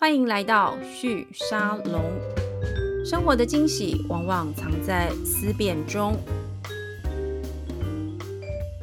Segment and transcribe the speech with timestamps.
[0.00, 2.00] 欢迎来到旭沙龙。
[3.04, 6.16] 生活的惊喜往往藏在思辨中。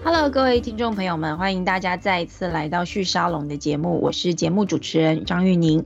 [0.03, 5.85] Hello，各位听众朋友们，欢迎大家再一次来到旭沙龙的节目，我是节目主持人张玉宁。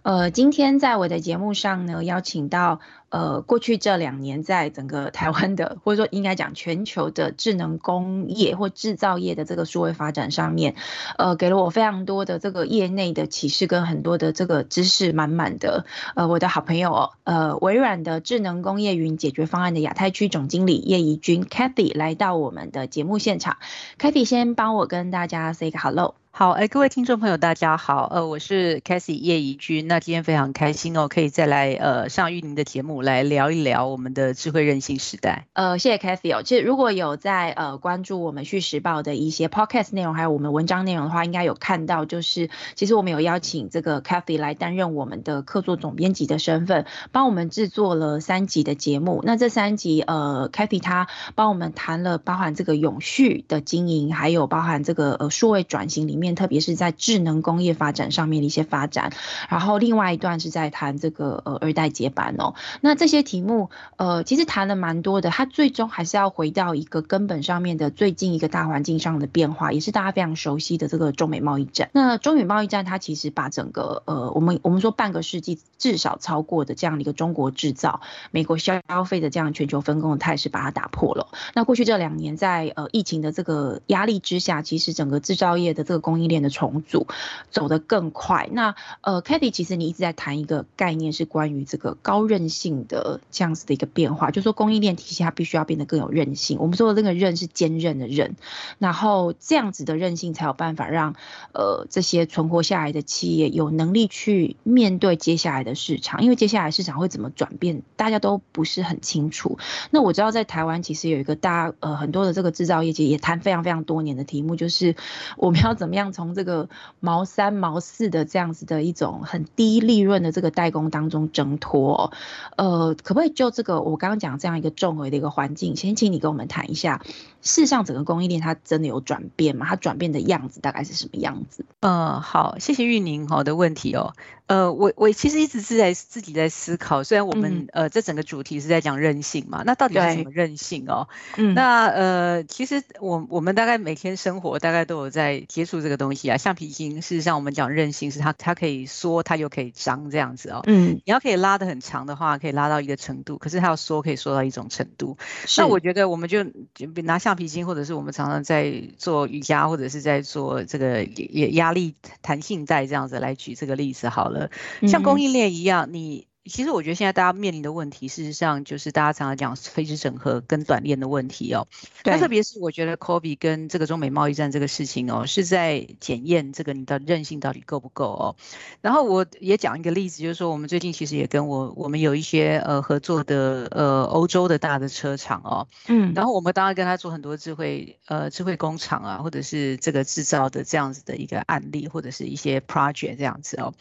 [0.00, 2.80] 呃，今天在我的节目上呢，邀请到。
[3.10, 10.76] 呃，过去这两年，在整个台湾的，或者说应该讲全球的智能工业或制造业的这个数位发展上面，
[11.18, 15.84] 呃，给了我非常多的这个业内的启示跟很多的这个知识满满的。
[16.14, 23.58] 呃，我的好朋友，呃，微软的智能工业云解决方案的亚太区总经理叶怡君 Kathy 来到我们的节目现场。
[23.98, 26.14] ，Kathy 先帮我跟大家 say 个 hello。
[26.32, 35.48] 好，哎，各位听众朋友，大家好，呃，我是 Cathy 叶怡君，那今天非常开心哦，可以再来呃上玉宁的节目来聊一聊我们的智慧韧性时代。
[35.52, 49.20] 呃，谢谢 Cathy 哦，其实如果有在呃关注我们旭时报的一些 Podcast 内容，还有我们文章内容的话，应该有看到，就是其实我们有邀请这个 Cathy 来担任我们的客座总编辑的身份，帮我们制作了三集的节目。
[49.24, 56.30] 那这三集，呃，Cathy 他帮我们谈了包含这个永续的经营，还有包含这个呃数位转型里面。
[56.40, 59.12] 特别是在智能工业发展上面的一些发展，
[59.48, 62.54] 然后另外一段是在谈这个呃二代接班哦。
[62.80, 71.90] 那这些题目呃其实谈了蛮多的，它最终还是要回到一个根本上面的最近一个大环境上的变化，也是大家非常熟悉的这个中美贸易战。
[71.92, 81.28] 那中美贸易战它其实把整个呃我们我们说半个世纪至少超过的这样的一个中国制造、美国消费的这样全球分工的态势把它打破了。
[81.54, 87.06] 那过去这两年在呃疫情的这个压力之下，其实整个制造业的这个供应链的重组
[87.52, 88.48] 走得更快。
[88.50, 96.58] 那呃，Cathy，其实你一直在谈一个概念，是关于这个高韧性的这样子的一个变化，就是说供应链体系它必须要变得更有韧性。
[96.58, 98.34] 我们说的那个韧是坚韧的韧，
[98.78, 101.14] 然后这样子的韧性才有办法让
[101.54, 109.58] 呃这些存活下来的企业有能力去面对接下来的市场，因为接下来市场会怎么转变，大家都不是很清楚。
[109.92, 114.96] 那我知道在台湾其实有一个大呃很多的这个制造业界也谈非常非常多年的题目，就是
[115.36, 115.99] 我们要怎么样。
[116.00, 122.12] 像从这个毛三毛四的这样子的一种很低利润的这个代工当中挣脱，
[122.56, 127.02] 呃，可不可以就这个我刚刚讲这样一个重围的一个环境，先请你跟我们谈一下，
[127.42, 129.66] 事实上整个供应链它真的有转变吗？
[129.68, 131.66] 它转变的样子大概是什么样子？
[131.80, 134.14] 呃，好，谢谢玉宁好的问题哦。
[134.50, 141.06] 呃，我我其实一直是在自己在思考，虽然我们、嗯、呃这整个主题是在讲韧性嘛，那到底是什么韧性哦？
[141.36, 150.64] 嗯，那呃其实我我们大概每天生活大概都有在接触这个东西啊，橡皮筋事实上我们讲韧性是它它可以缩，它又可以张这样子哦。
[150.66, 155.16] 嗯，你要可以拉得很长的话，可以拉到一个程度，可是它要缩可以缩到一种程度。
[155.58, 156.42] 那我觉得我们就
[156.74, 164.39] 就拿橡皮筋，或者是我们常常在做瑜伽，或者是在做这个压力弹性带这样子来举这个例子好了。
[164.86, 166.29] 像供应链一样，你。
[166.50, 171.66] 其实我觉得现在大家面临的问题，事实上就是大家常常讲垂直整合跟短链的问题哦。
[172.02, 172.12] 对。
[172.12, 178.36] 那特别是我觉得 COVID 跟这个中美贸易战这个事情哦，是在检验这个你的韧性到底够不够哦。
[178.80, 185.68] 然后我也讲一个例子，就是说我们最近其实也跟我我们有一些呃合作的呃欧洲的大的车厂哦。
[185.86, 186.12] 嗯。
[186.14, 193.72] 然后我们当然跟他做很多智慧呃智慧工厂啊，或者是这个制造的这样子的一个案例，或者是一些 project 这样子哦。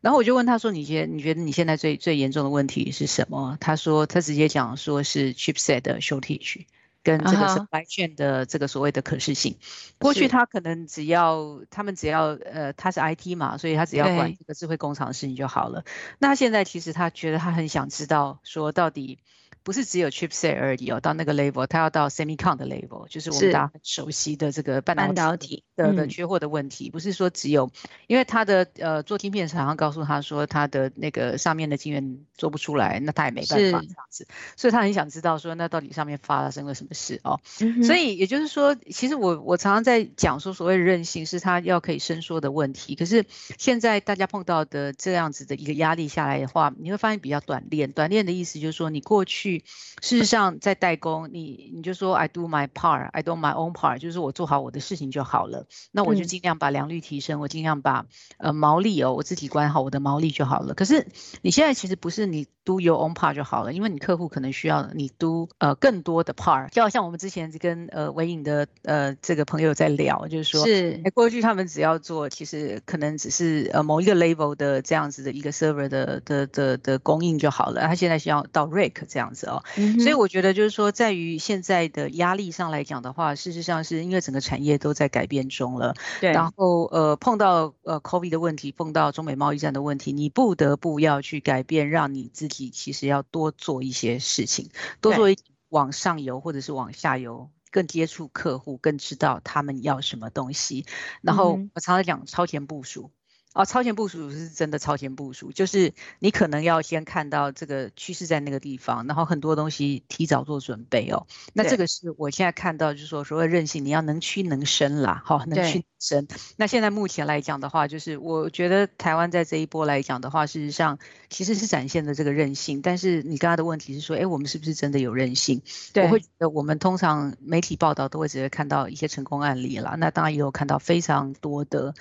[0.00, 3.56] 然后我就问他说：“你觉得你觉得你现在最最严重的问题是什么？
[3.60, 6.66] 他说他直接讲说是 chipset 的 shortage
[7.02, 9.52] 跟这个 supply chain 的这个所谓的可视性。
[9.52, 9.92] Uh -huh.
[9.98, 15.84] 过去他可能只要他们只要呃他是 IT 嘛，所以他只要管这个智慧工厂的事情就好了。
[16.18, 19.18] 那现在其实他觉得他很想知道说到底。”
[19.66, 26.88] 不是只有 chipset 而已哦，到那个 level，它要到 semicon 的 level，就是我们大家很熟悉的这个半导体的的缺货的问题。
[26.88, 27.68] 不是说只有，
[28.06, 37.40] 因为他的呃做晶片厂商告诉他说他的那个上面的晶圆做不出来，那他也没办法这样子，所以他很想知道说那到底上面发生了什么事哦。
[37.82, 43.24] 所以也就是说，其实我我常常在讲说所谓的韧性是它要可以伸缩的问题，可是
[43.58, 47.90] 现在大家碰到的这样子的一个压力下来的话，你会发现比较短链。
[47.90, 49.55] 短链的意思就是说你过去。
[50.02, 55.66] 事实上，在代工，你你就说 I do my part, I do my own part，就是我做好我的事情就好了。
[55.92, 58.06] 那我就尽量把良率提升，我尽量把
[58.38, 60.74] 呃毛利哦，我自己管好我的毛利就好了。
[60.74, 61.06] 可是
[61.42, 66.70] 你现在其实不是你 do your own part 就好了，因为你客户可能需要你 do 呃更多的 part。
[66.70, 77.82] 就好像我们之前跟呃微影的呃这个朋友在聊，就是说是过去他们只要做，其实可能只是呃某一个 level 的这样子的一个 server 的的的的供应就好了。
[77.82, 79.45] 他现在需要到 rack 这样子。
[79.46, 79.62] 子哦。
[79.76, 85.94] 嗯、所以我觉得就是说，在于现在的压力上来讲的话，事实上是因为整个产业都在改变中了。
[86.20, 86.32] 对。
[86.32, 94.70] 然后呃，碰到呃 COVID 的问题，碰到中美贸易战的问题，你不得不要去改变，让你自己其实要多做一些事情，
[95.00, 95.36] 多做一
[95.68, 97.50] 往上游或者是往下游。
[97.72, 100.86] 更接触客户，更知道他们要什么东西。
[101.20, 103.10] 然后我常常讲超前部署。
[103.56, 111.26] 哦，超前部署是真的超前部署，就是你可能要先看到这个趋势在那个地方，然后很多东西提早做准备哦。
[111.54, 116.28] 那这个是我现在看到，就是说所谓韧性，你要能屈能伸啦，好，能屈能伸。
[116.58, 120.98] 那现在目前来讲的话，就是我觉得台湾在这一波来讲的话，事实上
[121.30, 122.82] 其实是展现的这个韧性。
[122.82, 125.62] 但是你刚刚的问题是说，哎，我们是不是真的有韧性？
[125.94, 129.94] 对，我会觉得我们通常媒体报道都会直接看到一些成功案例啦。
[129.96, 131.94] 那当然也有看到非常多的，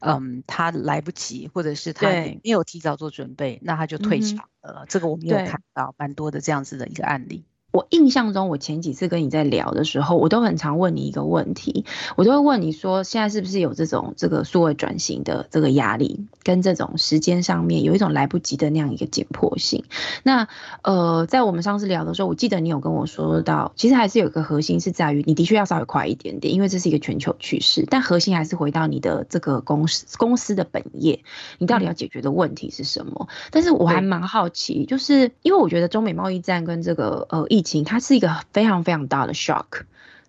[0.00, 1.01] 嗯，他来。
[1.02, 4.84] 不及，或者是他没有提早做准备，那他就退场了。
[4.84, 7.44] 嗯、这个我们有看到蛮多的这样子的一个案例。
[7.72, 11.84] 我印象中，我前几次跟你在聊的时候，我都很常问你一个问题，
[12.16, 19.84] 我都会问你说，现在是不是有这种这个数位转型的这个压力，跟这种时间上面有一种来不及的那样一个紧迫性？
[20.22, 20.46] 那
[20.82, 31.24] 呃，在我们上次聊的时候，我记得你有跟我说到，其实还是有一个核心是在于，你的确要稍微快一点点，因为这是一个全球趋势，但核心还是回到你的这个公司公司的本业，
[31.58, 33.28] 你到底要解决的问题是什么？
[33.30, 39.84] 嗯、但是我还蛮好奇，就是因为我觉得中美贸易战跟这个呃疫情，它是一个非常非常大的 shock，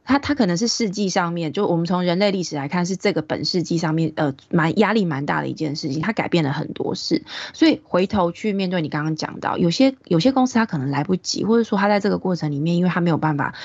[0.06, 13.56] 它它可能是世纪上面，就我们从人类历史来看，是这个本世纪上面呃蛮压力蛮大的一件事情，它改变了很多事，所以回头去面对你刚刚讲到，有些有些公司它可能来不及，或者说它在这个过程里面，因为它没有办法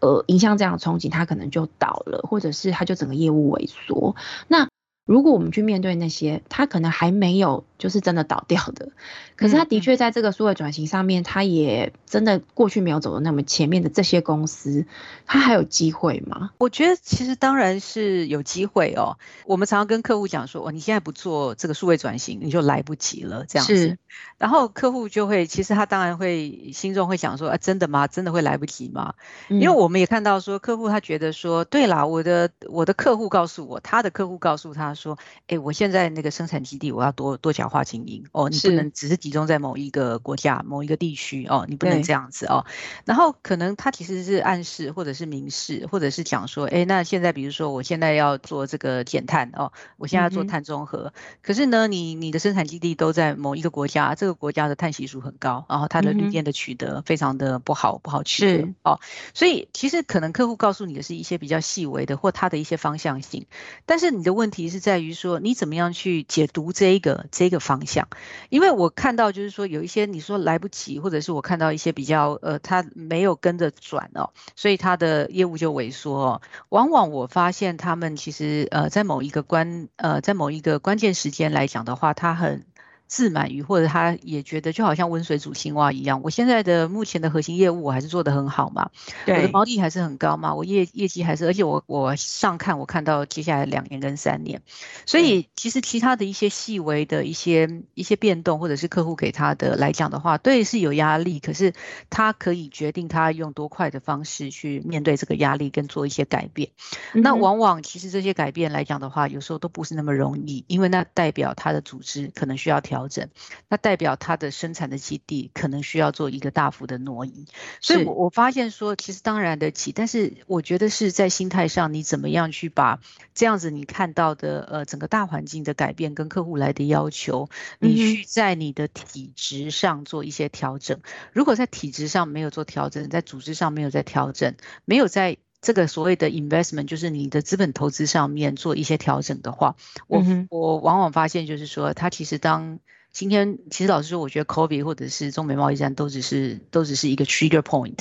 [0.00, 4.16] 呃迎向这样的冲击，它可能就倒了，或者是它就整个业务萎缩，
[4.48, 4.68] 那。
[5.06, 8.88] 如果我们去面对那些他可能还没有就是真的倒掉的，
[9.36, 14.84] 可是他的确在这个数位转型上面，他也真的过去没有走的那么前面的这些公司，
[15.24, 16.50] 他还有机会吗？
[16.58, 19.16] 我觉得其实当然是有机会哦。
[19.46, 23.76] 我们常常跟客户讲说，哦，你现在不做这个数位转型，你就来不及了这样子。
[23.76, 23.98] 是。
[24.38, 28.06] 然后客户就会，其实他当然会心中会想说，啊，真的吗？
[28.06, 29.14] 真的会来不及吗？
[29.48, 34.95] 因为我们也看到说，客户他觉得说，对啦，我的我的客户告诉我，他的客户告诉他。
[34.96, 42.64] 说，哎，我现在那个生产基地，我要多多角化经营哦，你不能只是集中在某一个国家、某一个地区哦，你不能这样子哦。
[43.04, 58.98] 然后可能他其实是暗示，或者是明示，或者是讲说，哎，那现在比如说我现在要做这个减碳哦，我现在要做碳中和，嗯、可是呢，你你的生产基地都在某一个国家，这个国家的碳系数很高，然后它的绿电的取得非常的不好，不好取得哦。
[59.34, 63.46] 所以其实可能客户告诉你的是一些比较细微的，或他的一些方向性，
[63.84, 64.85] 但是你的问题是。
[64.86, 68.06] 在于说你怎么样去解读这一个这个方向，
[68.50, 76.42] 因为我看到就是说有一些你说来不及，或者是我看到一些比较呃他没有跟着转哦，所以他的业务就萎缩哦。
[76.68, 82.64] 往往我发现他们其实呃在某一个关呃在某一个关键时间来讲的话，他很。
[83.06, 86.20] 自满于，或者他也觉得就好像温水煮青蛙一样。
[86.22, 88.90] 我现在的目前的核心业务我还是做得很好嘛，
[89.26, 94.62] 我的毛利还是很高嘛，我业业绩还是，而且我我上看我看到接下来两年跟三年，
[95.06, 101.74] 所以其实其他的一些细微的一些一些变动，或者是客户给他的来讲的话，对是有压力，可是
[102.10, 106.70] 他可以决定他用多快的方式去面对这个压力跟做一些改变。
[107.12, 112.95] 嗯、那往往其实这些改变来讲的话，有时候都不是那么容易，因为那代表他的组织可能需要调。
[112.96, 113.28] 调整，
[113.68, 117.44] 那代表它的生产的基地可能需要做一个大幅的挪移，
[117.82, 123.00] 所以我我发现说，其实当然得起，但是我觉得是在心态上，你怎么样去把
[123.34, 127.50] 这样子你看到的呃整个大环境的改变跟客户来的要求，
[127.80, 131.00] 你去在你的体质上做一些调整。
[131.32, 134.54] 如果在体质上没有做调整，在组织上没有在调整，
[134.86, 135.36] 没有在。
[135.66, 139.74] 这个所谓的 investment 就是你的资本投资上面做一些调整的话，
[140.06, 142.78] 我我往往发现就是说，它其实当
[143.10, 147.96] 今天其实老实说，我觉得 COVID 或者是中美贸易战都只是都只是一个 trigger point，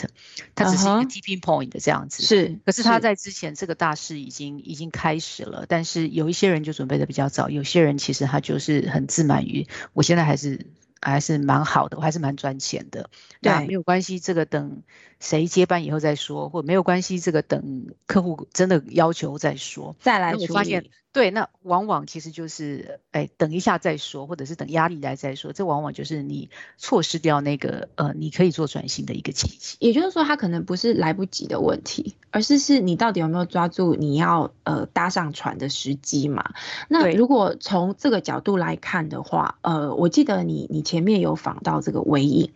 [0.54, 2.22] 它只是一个 tipping point 这样子。
[2.22, 10.68] 是，可是它在之前这个大势已经已经开始了，但是有一些人就准备的比较早，有些人其实他就是很自满于我现在还是。
[11.02, 13.12] 还是蛮好的，我还是蛮赚钱的。
[13.40, 14.82] 对，没有关系，这个等
[15.20, 19.96] 谁接班以后再说，或没有关系，这个等客户真的要求再说。
[20.00, 29.78] 再来，我发现对，那往往其实就是，哎，等一下再说，或者是等压力来再说，这往往就是你错失掉那个呃，你可以做转型的一个契机。
[29.80, 36.54] 也就是说，他可能不是来不及的问题，而是是你到底有没有抓住你要呃搭上船的时机嘛？
[36.90, 42.52] 那如果从这个角度来看的话，呃，我记得你你前面有访到这个微影、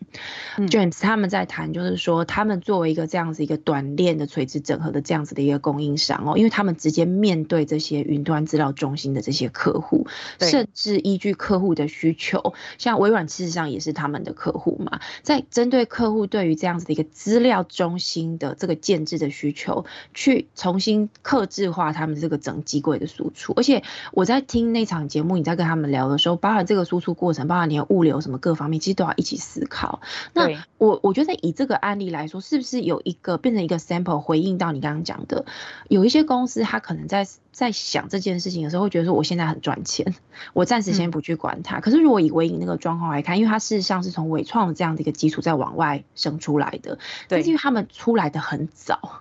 [0.58, 8.40] 嗯、James 他们在谈，就是说他们作为一个这样子一个短链的垂直整合的这样子的一个供应商哦，因为他们直接面对这些云端。
[8.40, 10.06] 资料中心的这些客户，
[10.40, 23.52] 甚至依据客户的需求，像微软事实上也是他们的客户嘛，在针对客户对于这样子的一个资料中心的这个建制的需求，去重新克制化他们这个整机柜的输出。
[23.56, 30.00] 而且我在听那场节目，你在跟他们聊的时候，包含这个输出过程，包含你的物流什么各方面，其实都要一起思考。
[30.32, 35.44] 那我我觉得以这个案例来说，是不是有一个变成一个 sample 回应到你刚刚讲的，
[35.88, 37.26] 有一些公司它可能在。
[37.52, 40.14] 在想这件事情的时候，会觉得说我现在很赚钱，
[40.54, 41.78] 我暂时先不去管它。
[41.78, 49.20] 嗯、可是如果以微影那个状况来看，因为它事实上是从伟创这样的一个基础在往外生出来的，对，因为他们出来的很早，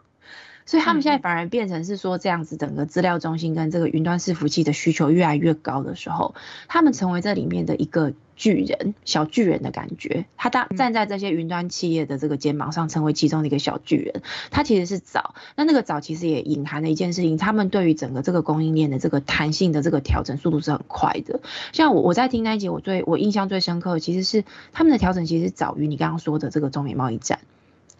[0.70, 6.36] 所以他们现在反而变成是说这样子，整个资料中心跟这个云端伺服器的需求越来越高的时候，
[6.68, 8.14] 他们成为这里面的一个。
[8.40, 14.22] 巨人，小巨人的感觉，他当站在这些云端企业的这个肩膀上，成为其中的一个小巨人。
[14.50, 21.42] 他其实是早，那那个早其实也隐含了一件事情，他们对于整个这个供应链的这个弹性的这个调整速度是很快的。
[21.74, 27.40] 像我我在听那一集，我最我印象最深刻的其实是他们的调整其实是早于你刚刚说的这个中美贸易战。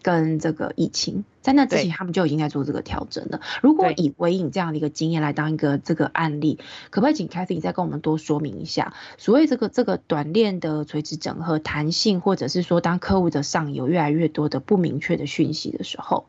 [0.02, 3.40] 跟这个疫情，在那之前他们就已经在做这个调整了。
[3.62, 6.58] 如果以维影这样的一个经验来当一个这个案例，
[6.90, 16.26] 可不可以请 Cathy 再跟我们多说明一下，所谓这个这个短链的垂直整合弹性，或者是说当客户的上游越来越多的不明确的讯息的时候，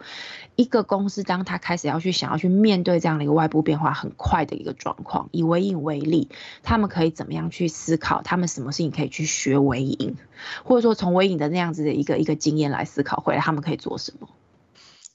[0.55, 6.29] 一个公司当他开始要去想要去面对这样的一个外部变化很快的一个状况，以微影为例，
[6.62, 8.22] 他们可以怎么样去思考？
[8.22, 10.17] 他们什么事情可以去学微影，
[10.63, 14.29] 或者说从微影的那样子的一个一个经验来思考回来，他们可以做什么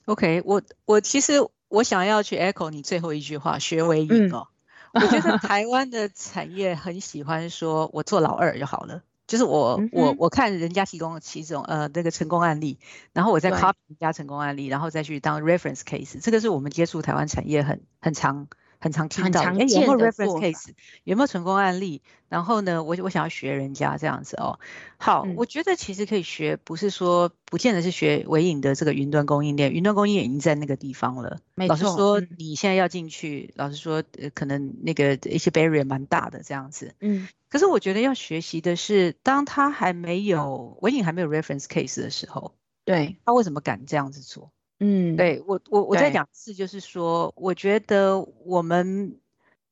[0.06, 1.34] ？OK，我我其实
[1.68, 4.48] 我想要去 echo 你最后一句话，学微影哦。
[4.92, 9.02] 嗯、我觉得台湾的产业很喜欢说，我做老二就好了。
[9.26, 12.78] 就是我我我看人家提供的其中呃那个成功案例，
[13.12, 18.46] 然后我再 copy 人家成功案例，然后再去当 reference case，这个是我们接触台湾产业很很常
[18.86, 20.68] 很常听到有没有 reference case？
[21.04, 22.02] 有没有成功案例？
[22.28, 24.58] 然后呢，我我想要学人家这样子哦。
[24.96, 31.38] 好，嗯、我觉得其实可以学，不是说不见得是学唯影的这个云端供应链，云端供应链已经在那个地方了。
[31.54, 36.94] 老实说，你现在要进去，老实说，呃，可能那个一些 barrier 蛮大的这样子。
[37.00, 37.28] 嗯。
[37.48, 44.50] 可是我觉得要学习的是，当他还没有唯影还没有 reference case 的时候，对，他为什么敢这样子做？
[44.78, 49.18] 嗯，对，我我我再讲一次，就是说，我觉得我们。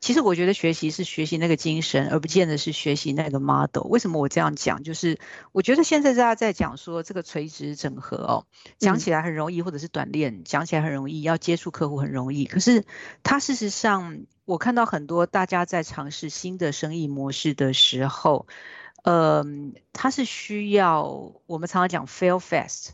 [0.00, 3.86] 其实我觉得学习是学习那个精神，而不见得是学习那个 model。
[3.88, 4.82] 为什么我这样讲？
[4.82, 5.18] 就是
[5.50, 8.44] 我觉得现在大家在讲说这个垂直整合哦，
[8.78, 12.44] 讲起来很容易，或者是短链讲起来很容易，要接触客户很容易。
[12.44, 12.84] 可是
[13.22, 18.46] 它事实上，我看到很多大家在尝试新的生意模式的时候，
[19.04, 19.42] 呃，
[19.94, 22.90] 它是需要我们常常讲 fail fast，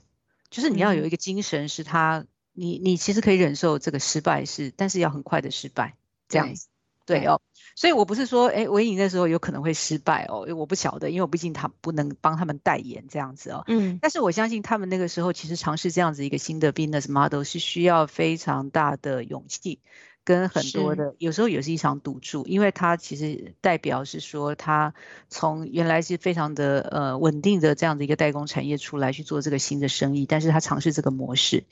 [0.51, 5.97] 就是你要有一个精神，是他你你其实可以忍受这个失败是，但是要很快的失败
[6.29, 6.67] 这样子。
[7.07, 7.41] 对哦，
[7.75, 13.65] 所以我不是说，哎，维影那时候有可能会失败哦，因为我不晓得，因为我毕竟他不能帮他们代言这样子哦。
[13.67, 19.81] 嗯，但是我相信他们那个时候其实尝试这样子一个新的 business model 是需要非常大的勇气。
[20.25, 24.95] 跟很多的有时候也是一场赌注，因为它其实代表是说，它
[25.29, 31.65] 从原来是非常的呃稳定的这样的一个代工产业出来去做这个新的生意，但是它尝试这个模式，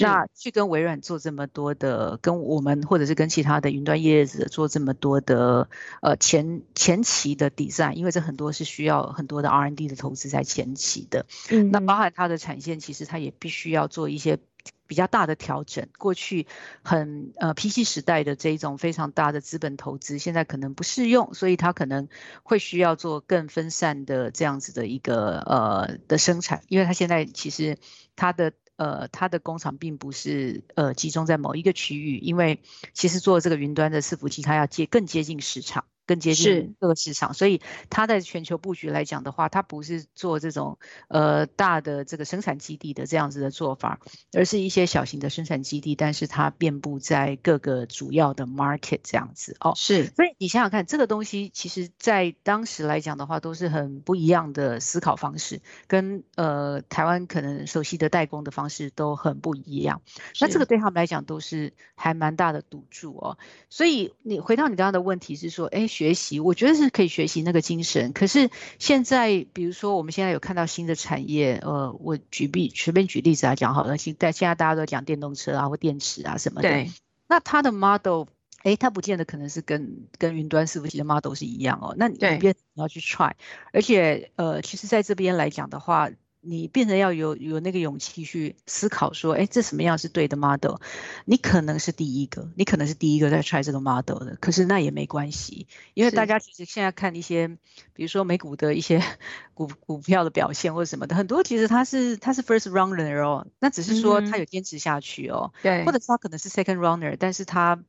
[0.00, 5.68] 那去跟微软做这么多的，跟我们或者是跟其他的云端业者做这么多的
[6.00, 14.38] 呃前前期的 design，因为这很多是需要很多的 R&D 的投资在前期的，嗯，那包含它的产线，其实它也必须要做一些。
[14.86, 16.46] 比较大的调整，过去
[16.82, 22.08] 很呃 PC 时代的这一种非常大的资本投资，现在可能不适用，所以它可能
[22.42, 27.78] 会需要做更分散的这样子的一个呃的生产，因为它现在其实
[28.14, 32.60] 它的呃它的工厂并不是呃集中在某一个区域，因为
[32.92, 35.86] 其实做这个云端的伺服器，它要接更接近市场。
[36.06, 44.00] 更接近各个市场，所以它在全球布局来讲的话，它不是做这种呃大的这个生产基地的这样子的做法，
[44.32, 49.72] 而是一些小型的生产基地，但是它遍布在各个主要的 market 这样子哦。
[49.76, 60.02] 是，所以你想想看，这个东西其实在当时来讲的话，都是很不一样的思考方式，跟呃台湾可能熟悉的代工的方式都很不一样。
[60.38, 63.38] 那这个对他们来讲都是还蛮大的赌注哦。
[63.70, 65.88] 所以你回到你刚刚的问题是说，哎。
[65.94, 68.12] 学习，我觉得是可以学习那个精神。
[68.12, 73.96] 可是现在，比如说我们现在有看到新的产业，呃，我举例随便举例子来讲好了。
[73.96, 76.68] 现在现在大家都讲电动车啊，或电池啊什么的。
[76.68, 76.90] 对。
[77.28, 78.24] 那它的 model，
[78.64, 81.94] 哎，它不见得可能是跟跟云端伺服器的 model 是一样哦。
[81.96, 83.32] 那你边你要去 try，
[83.72, 86.10] 而且呃，其实在这边来讲的话。
[86.44, 90.76] 你变得要有有那个勇气去思考，说，哎，这什么样是对的 model？
[91.24, 97.48] 你可能是第一个，你可能是第一个在 try 这个 model 的，可是那也没关系，因为大家其实现在看一些，
[97.94, 99.02] 比如说美股的一些
[99.54, 107.82] 股股票的表现或者什么的，很多其实他是他是 first runner 哦，那只是说他有坚持下去哦，对，或者是他可能是 second runner，但是他。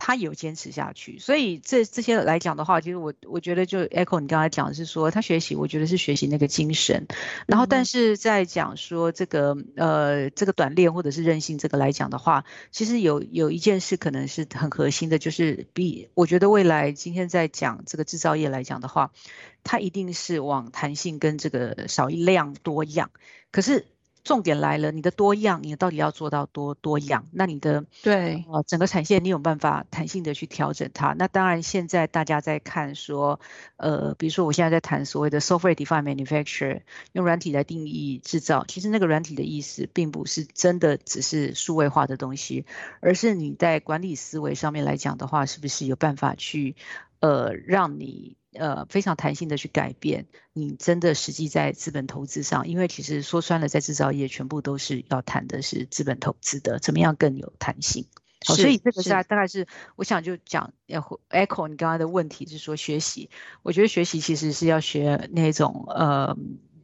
[0.00, 7.08] 他有坚持下去，所以这这些来讲的话，其实我我觉得就 echo 你刚才讲的是说他学习，我觉得是学习那个精神。
[7.46, 19.10] 然后，但是在讲说这个呃这个短链或者是韧性这个来讲的话，其实有有一件事可能是很核心的，就是比我觉得未来今天在讲这个制造业来讲的话，
[19.64, 23.10] 它一定是往弹性跟这个少一量多样。
[23.50, 23.84] 可是。
[24.24, 27.26] 重点来了，你的多样，你到底要做到多多样？
[27.32, 31.14] 那你的对呃整个产线，你有办法弹性的去调整它？
[31.18, 33.40] 那当然，现在大家在看说，
[33.76, 36.82] 呃，比如说我现在在谈所谓的 software defined manufacture，
[37.12, 38.64] 用软体来定义制造。
[38.68, 42.66] 其实那个软体的意思，并不是真的只是数位化的东西，
[43.00, 46.76] 而是你在管理思维上面来讲的话，是不是有办法去
[47.20, 48.36] 呃让你。
[48.54, 58.06] 呃，非常弹性的去改变，你真的实际在资本投资上，因为其实说穿了，在制造业全部都是要谈的是资本投资的，怎么样更有弹性？
[58.46, 63.28] 好，所以这个是大概是我想就讲要 echo 你刚刚的问题，是说学习，
[63.62, 66.36] 我觉得学习其实是要学那种呃。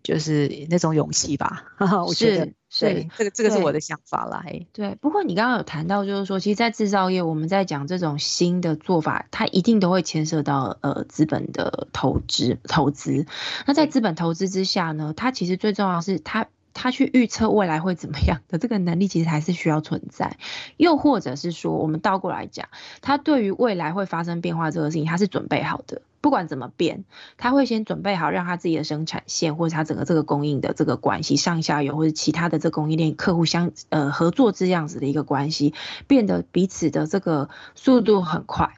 [0.04, 1.64] 就是那种勇气吧，
[2.06, 4.44] 我觉得是，对，这个这个是我的想法啦。
[4.46, 4.94] 嘿，对。
[5.00, 13.24] 不过你刚刚有谈到，就是说，其实，在制造业，我们在讲这种新的做法，它一定都会牵涉到呃资本的投资投资。
[13.66, 20.36] 那在资本投资之下呢，它其实最重要的是它它去预测未来会怎么样的这个能力，其实还是需要存在。
[20.76, 22.68] 又或者是说，我们倒过来讲，
[23.00, 26.02] 它对于未来会发生变化这个事情，它是准备好的。
[26.24, 27.04] 不管怎么变，
[27.36, 35.74] 他会先准备好，让他自己的生产线或者他整个这个供应的这个关系，上下游或者其他的这供应链客户相呃合作这样子的一个关系，
[36.06, 38.72] 变得彼此的这个速度很快，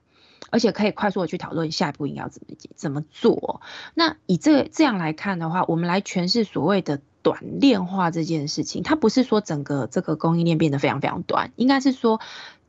[0.50, 3.60] 而且可以快速的去讨论下一步应该要怎么怎么做。
[3.94, 12.20] 那以这这样来看的话，我们来诠释所谓的短链化这件事情，它不是说整个这个供应链变得非常非常短，应该是说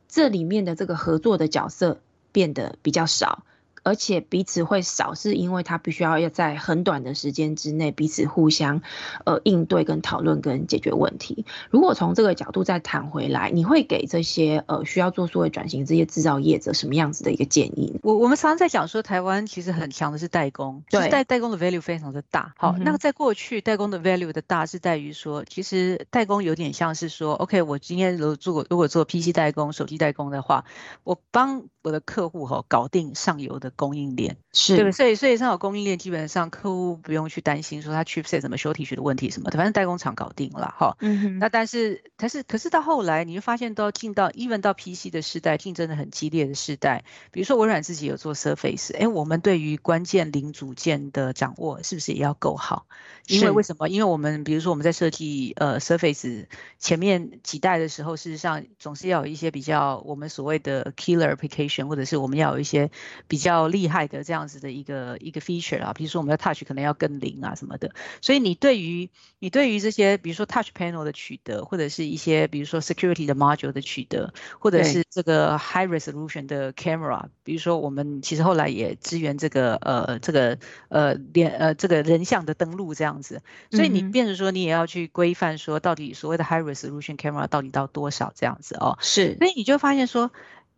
[0.06, 3.42] 这里面的这个合作的角色变得比较少。
[3.88, 8.82] 而且彼此会少，是因为他必须要要在很短的时间之内彼此互相
[9.24, 11.46] 呃应对跟讨论跟解决问题。
[11.70, 17.98] 如果从这个角度再谈回来，你会给这些呃需要做数位转型这些制造业者什么样子的一个建议？
[18.02, 22.52] 我我们常常在讲说，台湾其实很强的是代工，对，代代工的 value 非常的大。
[22.58, 30.66] 好，嗯、那个在过去代工的 value 的大是在于说，其实代工有点像是说，OK，我今天如果做如果做 PC 代工、手机代工的话，
[31.04, 33.72] 我帮我的客户哈搞定上游的。
[33.78, 34.36] 供应链。
[34.58, 40.96] 是对，所以所以上有供应链，基本上客户不用去担心说他 chipset 什么 shortage 的问题什么的，反正代工厂搞定了哈。
[40.98, 41.38] 嗯哼。
[41.38, 52.86] 那但是但是可是到后来，你会发现到进到 even 到 PC 的时代，竞争的很激烈的时代，比如说微软自己有做 Surface，哎，我们对于关键零组件的掌握是不是也要够好？
[53.28, 53.88] 因为为什么？
[53.88, 56.46] 因为我们比如说我们在设计呃 Surface
[56.80, 62.90] 前面几代的时候，事实上总是要有一些比较我们所谓的 killer application，或者是我们要有一些
[63.28, 63.68] 比较。
[63.68, 80.58] 厉害的这样子的一个一个 feature 啊，比如说我们的 touch 可能要更灵啊什么的，所以你对于你对于这些比如说 touch panel 的取得，或者是一些比如说 security 的 module 的取得，或者是这个 high resolution 的 camera，比如说我们其实后来也支援这个呃这个
[80.88, 90.30] 呃连呃这个人像的登录这样子，所以你变成说你也要去规范说到底所谓的 high resolution camera 到底到多少这样子哦，是，所以你就发现说。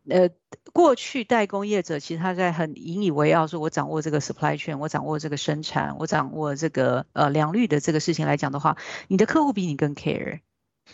[0.08, 0.30] 呃，
[0.72, 8.76] 过去代工业者其实他在很引以为傲，说我掌握这个 supply chain，我掌握这个生产，我掌握这个呃良率的这个事情来讲的话，
[9.08, 10.40] 你的客户比你更 care。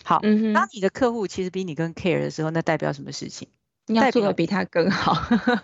[0.04, 3.48] 好，嗯、当你的客户其实比你更 care 的时候，那代表什么事情？
[3.88, 5.16] 你要做的比他更好，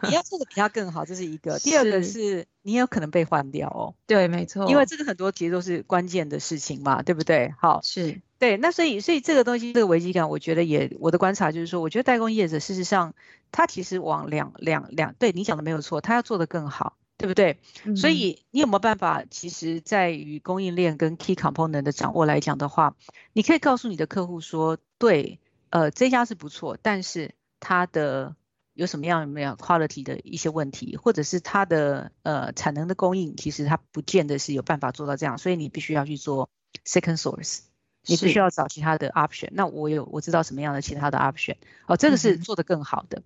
[0.08, 1.58] 你要做的比他更好，这是一个。
[1.58, 3.94] 第二个是你也有可能被换掉哦。
[4.06, 4.70] 对，没错。
[4.70, 7.52] 因为这个很多其实都是关键的事情嘛，对不对？
[7.58, 8.56] 好，是对。
[8.56, 13.14] 那所以，所以这个东西，这个危机感，我觉得也，我的观察就是说，我觉得代工业者事实上，
[13.52, 17.60] 他其实往两两两，对你讲的没有错，他要做得更好，对不对？
[17.84, 19.22] 嗯、所以你有没有办法？
[19.30, 22.96] 其实，在于供应链跟 key component 的掌握来讲的话，
[23.32, 25.38] 你可以告诉你的客户说，对，
[25.70, 27.34] 呃，这家是不错，但是。
[27.64, 28.34] 它的
[28.74, 36.50] 有什么样有没有 quality 的一些问题，或者是它的呃产能的供应，其实它不见得是有办法做到这样，所以你必须要去做
[36.84, 37.60] second source，
[38.06, 39.48] 你必须要找其他的 option。
[39.52, 43.18] 那我有我知道什么样的其他的 option，哦，这个是做得更好的。
[43.18, 43.22] 嗯、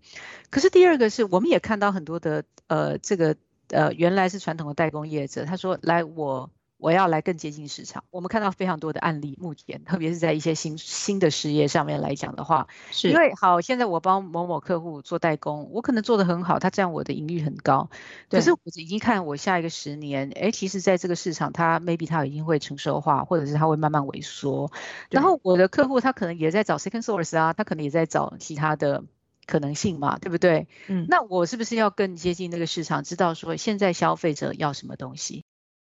[0.50, 3.36] 可是第二个是我们也看到很多的呃这个
[3.68, 6.50] 呃原来是传统的代工业者，他说来我。
[6.78, 8.04] 我要来更接近市场。
[8.10, 17.88] 我们看到非常多的案例，目前特别是在一些新新的事业上面来讲的话，是因为好，现在我帮某某客户做代工，我可能做得很好，他这样我的盈利很高。
[18.28, 24.70] 可是我已经看我下一个十年，哎，其实在这个市场，它 maybe 它已经会成熟化，或者是它会慢慢萎缩。
[25.10, 29.04] 然后我的客户他可能也在找 second source 啊，他可能也在找其他的
[29.46, 30.68] 可能性嘛，对不对？
[30.88, 35.44] 嗯，那我是不是要更接近那个市场，知道说现在消费者要什么东西？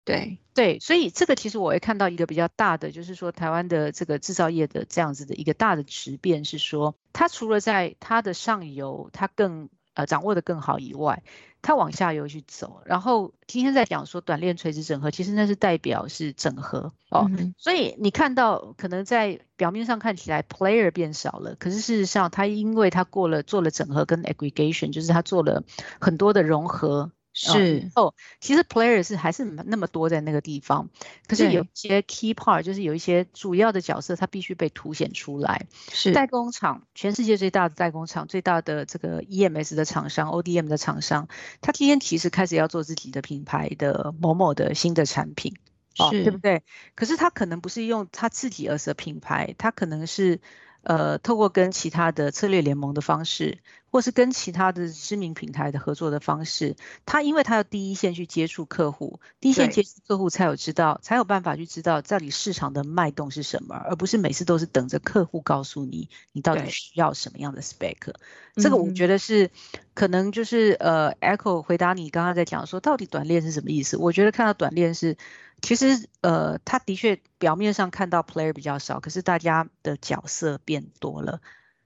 [0.09, 11.23] 对对，所以这个其实我会看到一个比较大的，就是说台湾的这个制造业的这样子的一个大的质变是说，它除了在它的上游它更呃掌握的更好以外，
[11.61, 12.81] 它往下游去走。
[12.87, 17.29] 然后今天在讲说短链垂直整合，其实那是代表是整合哦。
[17.29, 25.63] 嗯、所以你看到可能在表面上看起来 player 变少了，可是事实上它因为它过了做了整合跟 aggregation，就是它做了
[26.01, 27.13] 很多的融合。
[27.33, 30.89] 是哦，其实 player 是还是那么多在那个地方，
[31.29, 35.67] 可是有一些 key part 就是有一些主要的角色，它必须被凸显出来。
[35.93, 41.29] 是代工厂，全世界最大的代工厂，最大的这个 EMS 的厂商，ODM 的厂商，
[41.61, 45.55] 他今天其实开始要做自己的品牌的某某的新的产品，
[45.99, 46.63] 哦，对不对？
[46.97, 50.41] 可是他可能不是用他自己 as a 品牌，他可能是。
[50.83, 53.59] 呃，透过跟其他的策略联盟的方式，
[53.91, 68.13] 或是跟其他的知名平台的合作的方式，他因为他要第一线去接触客户，第一线接触客户才有知道，才有办法去知道到底市场的脉动是什么，而不是每次都是等着客户告诉你你到底需要什么样的 spec。
[68.57, 69.51] 这个我觉得是
[69.95, 73.97] 可能就是呃，Echo 回答你刚刚在讲说到底短链是什么意思？
[73.97, 75.17] 我觉得看到短链是。
[75.61, 81.41] 其实，呃，他的确表面上看到 player 比较少，可是大家的角色变多了。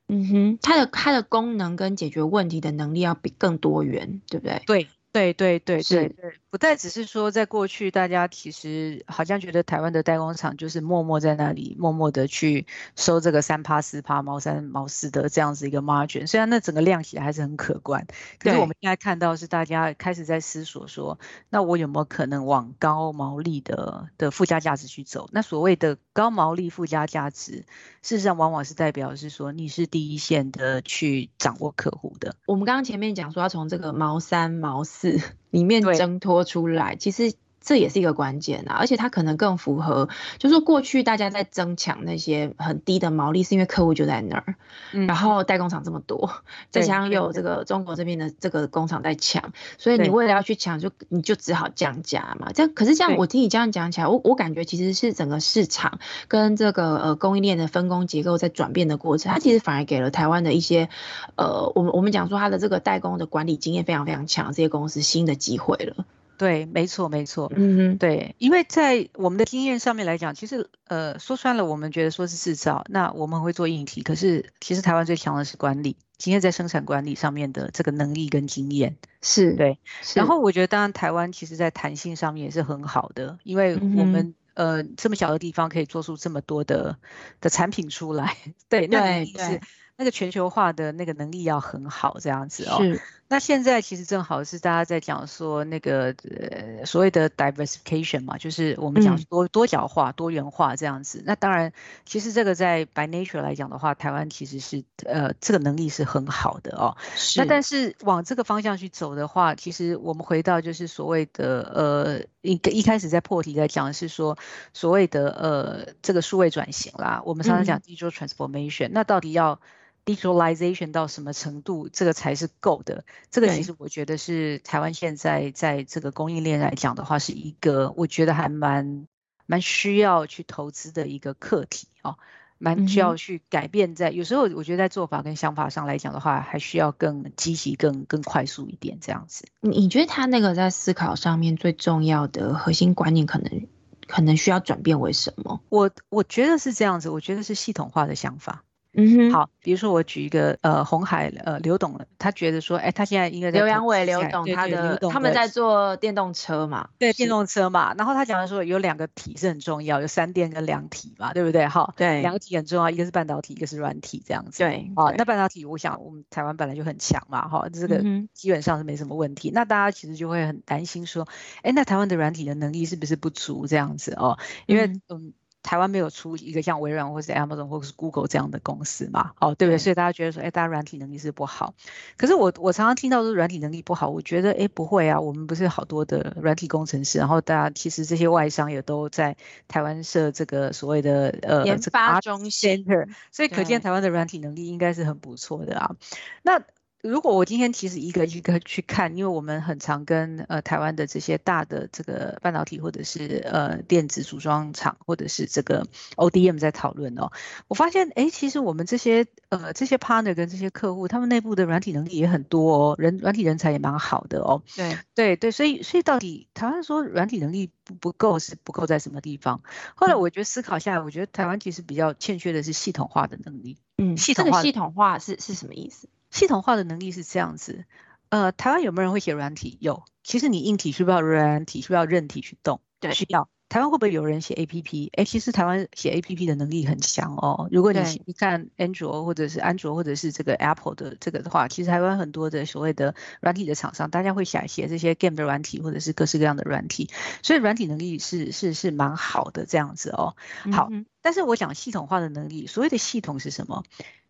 [0.08, 4.62] 嗯哼，它的它的功能跟解决问题的能力要比更多元，对不对？
[4.66, 4.88] 对。
[5.12, 18.07] 对对对对对，不再只是说在过去，大家其实好像觉得台湾的代工厂就是默默在那里默默的去收这个三趴四趴毛三毛四的这样子一个 margin，虽然那整个量起来还是很可观，
[18.38, 21.18] 可是我们现在看到是大家开始在思索说，
[21.51, 25.29] 那我有没有可能往高毛利的的附加价值去走？
[25.31, 27.66] 那所谓的高毛利附加价值，
[28.01, 32.35] 事实上往往是代表是说你是第一线的去掌握客户的。
[32.46, 35.01] 我们刚刚前面讲说要从这个毛三毛四。
[35.50, 37.32] 里面挣脱出来，其实。
[37.62, 44.57] 这也是一个关键啊，而且它可能更符合，就是说过去大家在争抢那些很低的毛利，是因为客户就在那儿，
[44.92, 46.31] 嗯，然后代工厂这么多，
[46.70, 52.53] 再加上又有这个中国这边的这个工厂在抢，所以你为了要去抢，就你就只好降价嘛。
[52.53, 60.88] 这样可是这样，我听你这样讲起来，我我感觉其实是整个市场跟这个呃供应链的分工结构在转变的过程，它其实反而给了台湾的一些
[61.37, 66.05] 呃，我们我们讲说它的这个代工的管理经验非常非常强，这些公司新的机会了。
[66.36, 78.96] 对，没错，没错，嗯哼，对，因为在我们的经验上面来讲，其实呃，说穿了，我们觉得说是制造，那我们会做硬体，可是其实台湾最强的是管理，今天在生产管理上面的这个能力跟经验。
[79.20, 86.96] 是对，是然后我觉得当然台湾其实在弹性上面也是很好的，因为我们、嗯、呃这么小的地方可以做出这么多的
[87.40, 88.36] 的产品出来，
[88.68, 89.60] 对，那是对。
[90.02, 92.78] 那个全球化的那个能力要很好，这样子哦。
[92.82, 93.00] 是。
[93.28, 101.22] 那现在其实正好是大家在讲说那个呃所谓的 diversification 嘛，就是我们讲多多角化、多元化这样子。
[101.24, 101.72] 那当然，
[102.04, 106.94] 其实这个在 by nature 来讲的话，台湾其实是呃这个能力是很好的哦。
[107.14, 107.40] 是。
[107.40, 114.36] 那但是往这个方向去走的话，其实我们回到就是所谓的呃一一开始在破题在讲的是说
[114.74, 118.90] 所谓的呃这个数位转型啦，我们常常讲 digital transformation，嗯。
[118.92, 119.58] 那到底要
[120.04, 123.04] digitalization 到什么程度，这个才是够的。
[123.30, 129.06] 这个其实我觉得是台湾现在在这个供应链来讲的话，是一个我觉得还蛮
[129.46, 132.16] 蛮需要去投资的一个课题哦。
[132.64, 139.48] 蛮需要去改变在，在、嗯、有时候我觉得在做法跟想法上来讲的话，还需要更积极、更更快速一点这样子。
[139.62, 143.66] 你觉得他那个在思考上面最重要的核心观念，可能
[144.06, 145.60] 可能需要转变为什么？
[145.70, 148.62] 我我觉得是这样子，我觉得是系统化的想法。
[148.94, 161.66] 嗯哼，好，比如说我举一个呃，红海呃，刘董，他觉得说，哎、欸，他现在应该刘阳伟刘董他的他们在做电动车嘛，对，电动车嘛，然后他讲的说有两个体是很重要，有三电跟两体嘛，对不对？
[161.68, 164.59] 哈，对，两个体很重要，一个是半导体，一个是软体，这样子。
[164.59, 169.48] 对，哦，那半导体，我想我们台湾本来就很强嘛，哈，这个基本上是没什么问题。
[169.48, 171.26] 嗯、那大家其实就会很担心说，
[171.62, 174.38] 哎、欸，那台湾的软体的能力是不是不足这样子哦？
[174.66, 175.00] 因为嗯。
[175.09, 179.33] 嗯台湾没有出一个像微软或是 Amazon 或是 Google 这样的公司嘛？
[179.40, 179.79] 哦，对不对？
[179.79, 181.75] 所以大家觉得说，哎，大家软体能力是不好。
[182.16, 189.37] 可是我我常常听到说软体能力不好，我觉得哎不会啊，我们不是好多的软体工程师，然后大家其实这些外商也都在
[189.68, 192.85] 台湾设这个所谓的呃研发中心，
[193.31, 195.96] 所以可见台湾的软体能力应该是很不错的啊。
[196.42, 196.62] 那
[197.02, 207.32] 如果我今天其实一个一个去看，因为我们很常跟呃台湾的这些大的这个半导体或者是呃电子组装厂或者是这个 ODM 在讨论哦，
[207.66, 214.62] 我发现哎，其实我们这些呃这些 partner 跟这些客户，他们内部的软体能力也很多哦，人软体人才也蛮好的哦。
[214.76, 219.60] 对对对，所以所以到底台湾说软体能力不不够是不够在什么地方？
[219.96, 223.76] 后来我觉得思考下来，我觉得台湾其实比较欠缺的是系统化的能力。
[223.98, 226.08] 嗯，系统化、这个、系统化是是什么意思？
[226.32, 227.84] 系统化的能力是这样子，
[228.30, 229.78] 呃，台湾有没有人会写软体？
[229.80, 231.82] 有，其实你硬体需不需要软体？
[231.82, 232.80] 需不需要韧体去动？
[232.98, 233.48] 对，需要。
[233.68, 235.08] 台湾会不会有人写 APP？
[235.14, 237.68] 哎，其实台湾写 APP 的能力很强哦。
[237.70, 247.08] 如果你你看安卓或者是安卓或者是这个 Apple 的这个的话，其实台湾很多的所谓的软体的厂商，大家会写写这些 Game 的软体或者是各式各样的软体，
[247.42, 250.36] 所以软体能力是是是蛮好的这样子哦。
[250.70, 253.84] 好，嗯、但是我讲系统化的能力，所谓的系统是什么？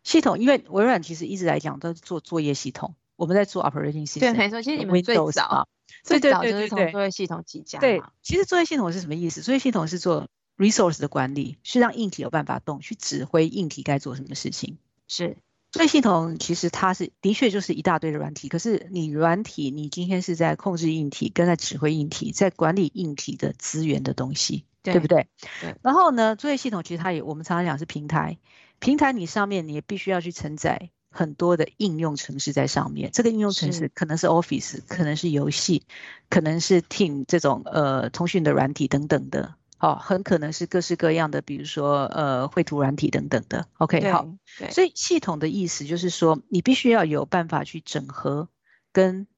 [0.05, 4.21] 系统，因为微软其实一直来讲都是做作业系统，我们在做 operating system。
[4.21, 5.69] 对，没错，其实你们最早，
[6.03, 7.79] 最早就是从作业系统起家。
[7.79, 9.43] 对，其实作业系统是什么意思？
[9.43, 14.79] 作业系统是做 resource 的管理，是让硬体有办法动，去指挥硬体该做什么事情。
[15.07, 15.37] 是，
[15.71, 25.29] 作业系统其实它是的确就是一大堆的软体，可是你软体你今天是在控制硬体，跟在指挥硬体，在管理硬体的资源的东西，对，对不对？
[25.61, 25.77] 对。
[25.83, 28.39] 然后呢，作业系统其实它也我们常常讲是平台。
[28.83, 35.85] 平台你上面你也必须要去承载很多的应用程式在上面，这个应用程式可能是 Office，可能是游戏，
[36.29, 43.69] 可能是 Team 这种呃通讯的软体等等的，好、哦，很可能是各式各样的，比如说呃绘图软体等等的。
[43.79, 44.27] OK，好，
[44.73, 48.49] 所以系统的意思就是说，你必须要有办法去整合
[48.91, 49.29] 跟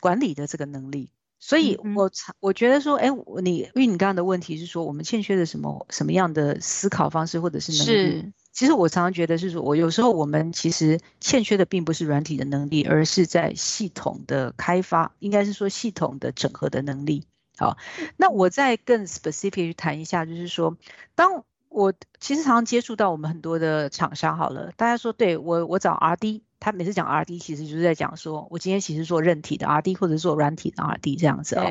[0.00, 1.10] 管理的这个能力。
[1.40, 2.10] 所以我
[2.40, 3.08] 我觉得说，哎，
[3.42, 8.32] 你因为你刚刚的问题是说，我们欠缺的什么什么样的思考方式或者是能力？
[8.52, 17.26] 其实我常常觉得是说，我有时候我们其实欠缺的并不是软体的能力，而是在系统的开发，应该是说系统的整合的能力。
[17.56, 17.76] 好，
[18.16, 20.76] 那我再更 specific 谈一下，就是说，
[21.14, 26.42] 当我其实常常接触到我们很多的厂商，好了，大家说对我我找 RD。
[26.60, 31.64] 他每次讲 R&D，其实就是在讲说，我今天其实做韧体的 R&D，或者做软体的 R&D 这样子哦。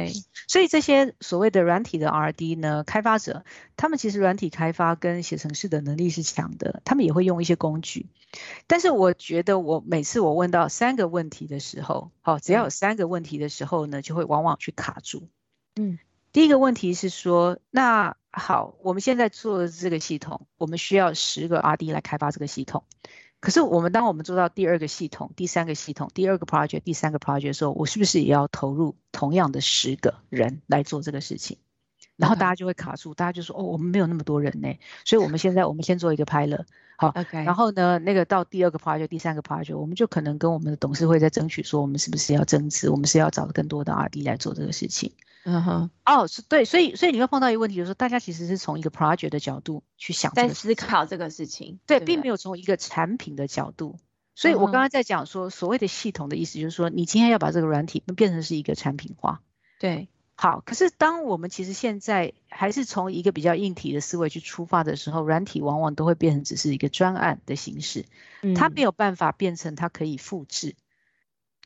[0.47, 3.43] 所以这些所谓的软体的 R&D 呢，开发者
[3.75, 8.07] 他们其实软体开发跟写程式的能力是强的，他们也会用一些工具。
[8.65, 15.27] 但是我觉得我每次我问到三个问题的时候，好，只要有三个问题的时候呢，就会往往去卡住。
[15.75, 15.99] 嗯，
[16.31, 22.83] 第一个问题是说，那好，我们现在做的这个系统，我们需要十个 R&D 来开发这个系统。
[23.39, 31.57] 可是我们当我们做到第二个系统、第三个系统、第二个 project、第三个 project 的时候，我是不是也要投入同样的十个人来做这个事情？
[32.15, 34.73] 然后大家就会卡住，大家就说：“哦，我们没有那么多人呢。”
[35.05, 36.65] 所以我们现在 我们先做一个 pilot，
[36.97, 37.43] 好，OK。
[37.43, 42.89] 然后呢，那个到第二个 project、第三个 project，我们就可能跟我们的董事会在争取说，我们是不是要增资？
[42.89, 45.11] 我们是要找更多的 RD 来做这个事情。
[45.45, 53.97] 嗯哼，哦，是对，所以所以你会碰到一个问题，就是说大家其实是从一个 project 的角度去想，在思考这个事情，对，对并没有从一个产品的角度。
[54.35, 59.41] 所以我刚刚在讲说，所谓的系统的意思，就是说你今天要把这个软体变成是一个产品化。
[59.79, 68.05] 对，好，可是当我们其实现在还是从一个比较硬体的思维去出发的时候，软体往往都会变成只是一个专案的形式，
[68.55, 70.75] 它没有办法变成它可以复制。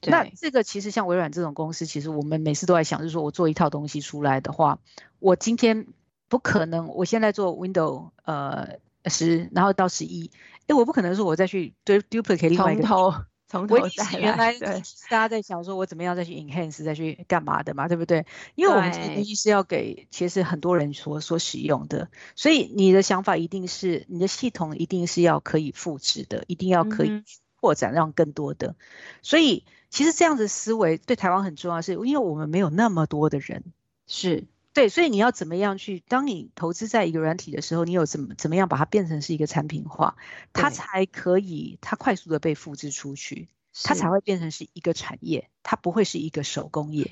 [0.10, 4.80] 那这个其实像微软这种公司，其实我们每次都在想，就是说我做一套东西出来的话，
[5.20, 5.88] 我今天
[6.28, 10.32] 不可能，我现在做 Windows 呃十，然后到十一，
[10.68, 12.88] 哎，我不可能说我再去 duplicate 另外一个，
[13.48, 14.20] 从头再来。
[14.20, 18.26] 原来大家在想说，我怎么样再去 enhance，再去干嘛的嘛，对不对？
[18.56, 27.24] 因为我们这个东西是要给其实很多人所所使用的，所以你的想法一定是你的系统一定是要可以复制的，一定要可以
[27.60, 28.70] 扩展让更多的。
[28.70, 28.76] 嗯、
[29.22, 33.64] 所以其实这样子思维对台湾很重要，是因为我们没有那么多的人
[34.08, 34.46] 是。
[34.74, 36.02] 对，所以你要怎么样去？
[36.08, 40.16] 当你投资在一个软体的时候，你有怎么怎么样把它变成是一个产品化，
[40.54, 43.50] 它才可以它快速的被复制出去，
[43.84, 47.12] 它才会变成是一个产业，它不会是一个手工业。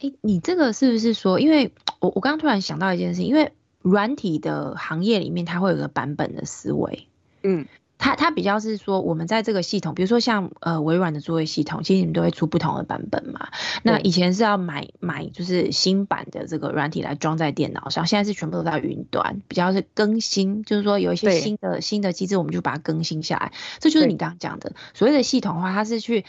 [0.00, 1.40] 哎，你这个是不是说？
[1.40, 7.08] 因为我我刚刚突然想到一件事情，因为软体的行业里面，它会有个版本的思维，
[7.42, 7.66] 嗯。
[8.00, 13.50] 它它比较是说，我们在这个系统，比如说像呃微软的作业系统，其实你们都会出不同的版本嘛。
[13.82, 23.52] 那以前是要买买就是新版的这个软体来装在电脑上，现在是全部都在云端，比较是更新，就是说有一些新的新的机制，我们就把它更新下来。
[23.78, 26.24] 这就是你刚刚讲的所谓的系统化，它是去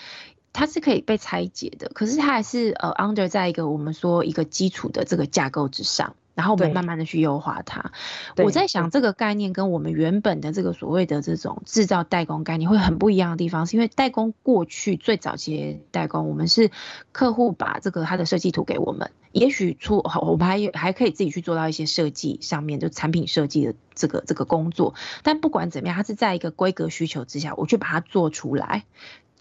[0.51, 6.15] 它是可以被拆解的，可是它还是呃 under 在一个我们说一个基础的这个架构之上。
[6.35, 7.91] 然后我们慢慢的去优化它。
[8.37, 16.71] 我在想这个概念跟我们原本的这个所谓的这种制造代工概念会很不一样的地方，是因为代工过去最早期代工，我们是
[17.11, 28.85] 客户把这个他的设计图给我们，也许出我们还有还可以自己去做到一些设计上面就产品设计的这个这个工作，但不管怎么样，它是在一个规格需求之下，我去把它做出来。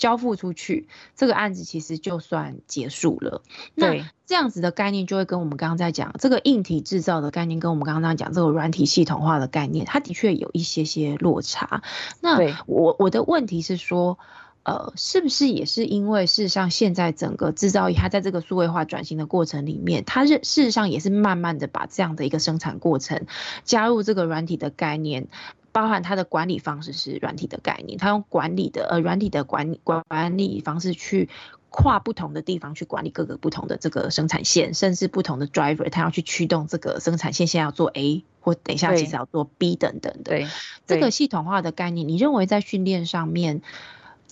[0.00, 3.42] 交付出去，这个案子其实就算结束了。
[3.76, 11.82] 对，那这样子的概念就会跟我们刚刚在讲这个硬体制造的概念，跟我们刚刚在讲这个软体系统化的概念，它的确有一些些落差。
[12.20, 14.18] 那我我的问题是说，
[14.62, 23.26] 呃，是不是也是因为事实上现在整个制造业它在这个数位化转型的过程里面，它是事实上也是慢慢的把这样的一个生产过程
[23.64, 25.28] 加入这个软体的概念。
[25.72, 31.28] 包含它的管理方式是软体的概念，它用管理的呃软体的管管管理方式去
[31.68, 40.32] 跨不同的地方去管理各个不同的这个生产线，甚至不同的 driver，它要去驱动这个生产线，现在要做 A 或等一下其实要做 B 等等的。
[40.32, 40.48] 对，
[40.86, 43.62] 这个系统化的概念，你认为在训练上面，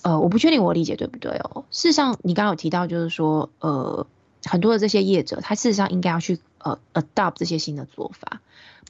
[0.01, 1.63] 呃，我不确定我理解对不对哦。
[1.71, 4.05] 事实上，你刚刚有提到就是说，呃，
[4.43, 8.41] 很多的这些业者，他事实上应该要去呃 adopt 这些新的做法。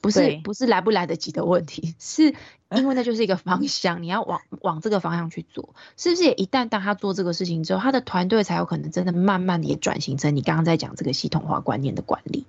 [0.01, 2.33] 不是不是来不来得及的问题，是
[2.71, 6.23] 因为那就是一个方向，你要往往这个方向去做，是不是？
[6.23, 12.45] 也一旦当他做这个事情之后，他的团队才有可能真的慢慢的也转型成你刚刚在讲这个系统化观念的管理。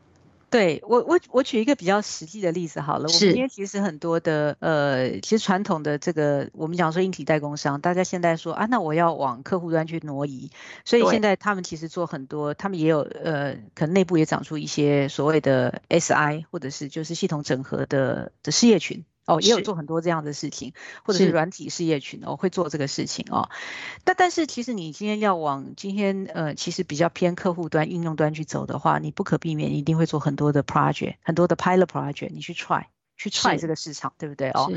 [0.50, 3.08] 对我，我我举一个比较实际的例子好了。
[3.08, 3.14] 是。
[3.14, 10.50] 我们今天其实很多的呃，其实传统的这个我们讲说硬体代工商，大家现在说啊，那我要往客户端去挪移，
[10.84, 19.04] 所以现在他们其实做很多，他们也有呃，可能内部也长出一些所谓的 SI 或者是就是系统整合的的事业群。
[19.26, 20.72] 哦，也有做很多这样的事情，
[21.04, 23.48] 或者是软体事业群哦，会做这个事情哦。
[24.02, 34.72] 但但是其实你今天要往今天呃，其实比较偏客户端、应用端去走的话，你不可避免一定会做很多的 project，很多的 pilot project，你去 try 去 try 这个市场，对不对哦？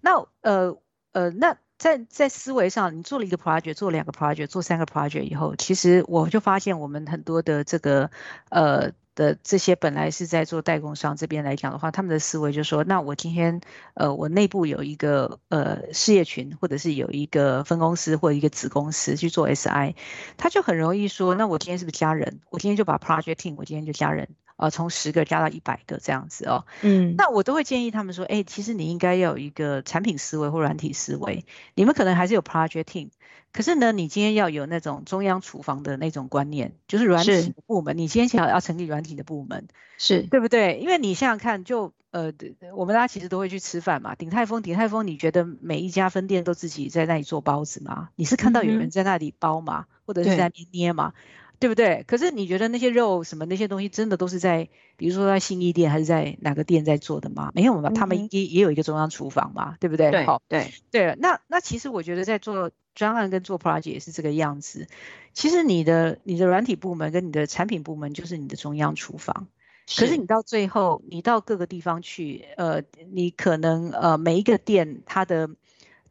[0.00, 0.78] 那呃
[1.12, 8.10] 呃，那在在思维上，你做了一个 project，做两个 project，做三个 project 以后，其实我就发现我们很多的这个
[8.48, 8.92] 呃。
[9.18, 13.60] 的这些本来是在做代工商这边来讲的话，他们的思维就是说，那我今天
[13.94, 19.96] 呃，我内部有一个呃事业群，或者是有一个分公司或者一个子公司去做 SI，
[20.36, 22.38] 他就很容易说，那我今天是不是加人？
[22.50, 24.28] 我今天就把 project team，我今天就加人，
[24.58, 26.66] 呃，从十个加到一百个这样子哦。
[26.82, 33.08] 嗯，那我都会建议他们说，哎，其实你应该要有一个产品思维或软体思维，你们可能还是有 project team。
[33.52, 37.96] 可是呢，你今天要有那种中央厨房的那种观念，就是软体的部门。
[37.96, 40.78] 你今天想要要成立软体的部门，是对不对？
[40.80, 42.32] 因为你想想看，就呃，
[42.74, 44.14] 我们大家其实都会去吃饭嘛。
[44.16, 48.10] 鼎泰丰，鼎泰丰，你觉得每一家分店都自己在那里做包子吗？
[48.16, 49.86] 你是看到有人在那里包吗？
[49.88, 51.14] 嗯、或者是在那边捏吗？
[51.60, 52.04] 对不对？
[52.06, 57.50] 可是你觉得那些肉什么那些东西真的都是在，比如说在新义店还是在哪个店在做的吗？
[57.54, 60.10] 没有嘛，他们也也有一个中央厨房嘛，对不对？
[60.10, 61.16] 对，好，对对。
[61.18, 64.86] 那那其实我觉得在做专案跟做 project 也是这个样子。
[65.32, 69.48] 其实你的你的软体部门跟你的产品部门就是你的中央厨房。
[69.96, 75.50] 可是你到最后，你到各个地方去，呃，你可能呃每一个店它的。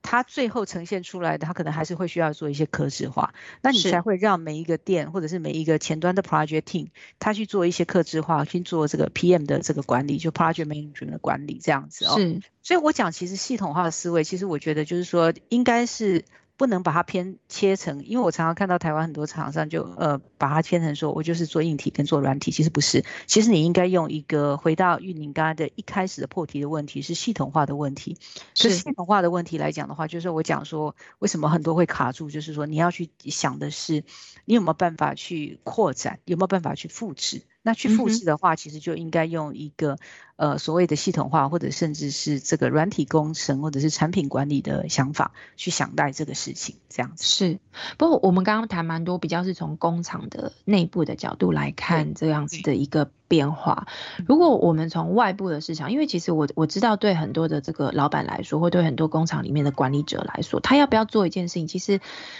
[0.09, 6.87] 它最后呈现出来的，它可能还是会需要做一些客制化，那你才会让每一个店或者是每一个前端的 project team，
[7.19, 12.15] 他去做一些客制化，去做这个 PM 的这个管理，就 project management 的管理这样子哦。
[12.17, 16.23] 是，所以我讲其实系统化的思维，其实我觉得就是说，应该是
[16.57, 28.17] 不能把它偏切成，因为我常常看到台湾很多厂商就呃把它切成说，我就是做硬体跟做软体，其实不是，其实你应该用一个回到玉宁刚刚的一开始的破题的问题是系统化的问题，
[28.55, 34.03] 是系统化的问题来讲的话，就是我讲说为什么很多会卡住，就是说你要去想的是
[34.45, 37.43] 你有没有办法去扩展，有没有办法去复制。
[37.67, 39.97] 那去复制的话，其实就应该用一个
[40.37, 47.59] 呃所谓的系统化，或者甚至是这个软体工程，或者是产品管理的想法去想待这个事情，这样子是。
[47.97, 53.85] 不过我们刚刚谈蛮多，比较是从工厂的内部的角度来看这样子的一个变化。
[54.25, 61.99] 如果我们从外部的市场，因为其实我我知道对很多的这个老板来说，或对很多工厂里面的管理者来说，他要不要做一件事情，其实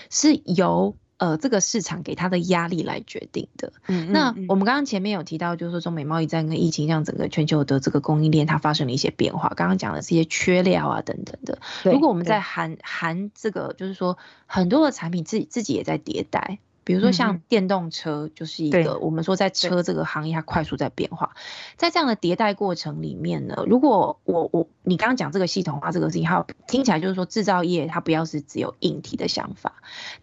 [0.10, 0.96] 是由。
[1.18, 3.74] 呃，这个市场给他的压力来决定的。
[3.88, 9.50] 嗯，那我们刚刚前面有提到，就是说中美贸易战跟疫情让整个全球的这个供应链它发生了一些变化。
[9.56, 11.60] 刚刚讲的是一些缺料啊等等的。
[11.84, 16.60] 如果我们在含含这个，就是说很多的产品自己自己也在迭代。
[16.88, 21.36] 比如说像电动车，就是一个我们说在车这个行业它快速在变化，
[21.76, 29.74] 在这样的迭代过程里面呢，如果我我你刚刚讲这个系统化这个事情，它听起来就是说制造业它不要是只有硬体的想法，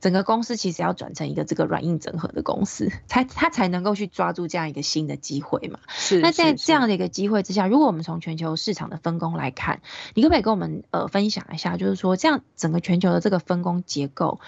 [0.01, 5.81] 整个公司其实要转成一个这个软硬整合的公司，才它才能够去抓住这样一个新的机会嘛。
[5.89, 6.21] 是。
[6.21, 9.83] 那在这样的一个机会之下，如果我们从全球市场的分工来看，
[10.15, 14.41] 你可不可以跟我们呃分享一下，就是说这样整个全球的这个分工结构？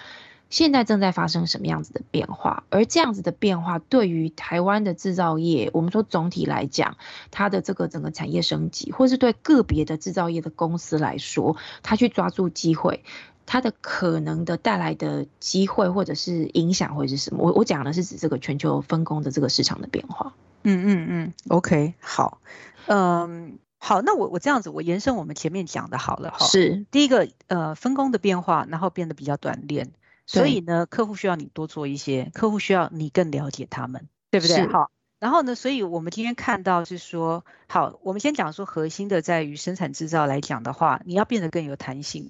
[0.49, 2.63] 现在正在发生什么样子的变化？
[2.69, 6.97] 而这样子的变化对于台湾的制造业，我们说总体来讲，
[7.31, 13.03] 它的这个整个产业升级，或是对个别的制造业的公司来说，它去抓住机会，
[13.45, 17.43] 它的可能的带来的机会或者是影响会是什么？
[17.43, 20.33] 我我讲的是指这个全球分工的这个市场的变化。
[20.63, 22.39] 嗯嗯嗯，OK，好，
[22.87, 26.45] 嗯，好，那我我这样子，我延伸我们前面讲的好了哈。
[26.45, 29.91] 是第一个，呃，分工的变化，然后变得比较短链。
[30.27, 34.67] 所以呢，客户需要你多做一些，客户需要你更了解他们，对不对？
[34.67, 42.29] 好，然后呢，所以我们今天看到是说，好，我们先讲说核心的在于生产制造来讲的话，你要变得更有弹性，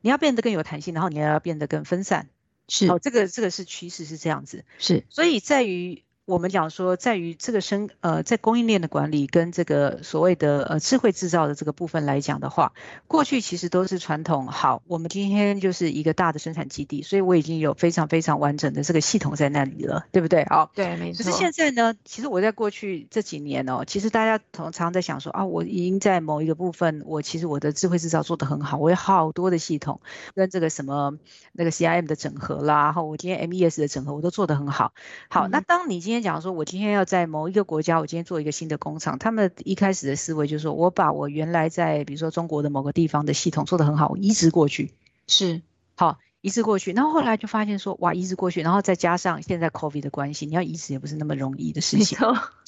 [0.00, 2.28] 你要变得更有弹性，然后你要变得更分散，
[2.68, 6.04] 是，哦，这个这个是趋势是这样子，是，所以在于。
[6.26, 12.72] 我们讲说，在于这个生呃，在供应链的管理跟这个所谓的呃智慧制造的这个部分来讲的话，
[13.06, 14.46] 过去其实都是传统。
[14.46, 20.46] 好，我们今天就是一个大的生产基地，所以我已经有非常非常完整的这个系统在那里了，对不对？
[20.48, 21.24] 好，对，没错。
[21.24, 30.00] 可是现在呢，其实我在过去这几年哦，其实大家常常在想说啊，我已经在某一个部分，我其实我的智慧制造做得很好，我有好多的系统
[30.34, 31.18] 跟这个什么
[31.52, 34.94] 那个 CIM 的整合啦，然后我今天 MES 的整合我都做得很好。
[35.28, 39.18] 好，嗯、那当你今天今天讲说，我今天要在某一个国家，我今天做一个新的工厂。
[39.18, 44.92] 他们一开始的思维就是说，我把我原来在比如说中国的某个地方的系统做得很好，我移植过去，
[45.26, 45.60] 是
[45.96, 46.18] 好。
[46.44, 52.18] 移植过去，然后后来就发现说，哇，移植过去，然后再加上现在 COVID 的关系，你要移植也不是那么容易的事情，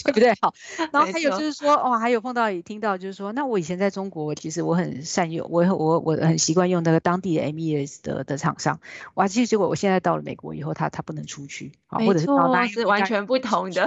[0.02, 0.32] 对不对？
[0.40, 0.54] 好，
[0.90, 8.80] 然后还有就是说，哇，还有碰到也听到就是说，那我以前在中国，其实我很善用，我我我很习惯用那个当地的 MES 的的厂商，
[9.12, 13.82] 哇，其实结果我现在到了美国以后，他他不能出去，啊，或者是到那是完全不同的，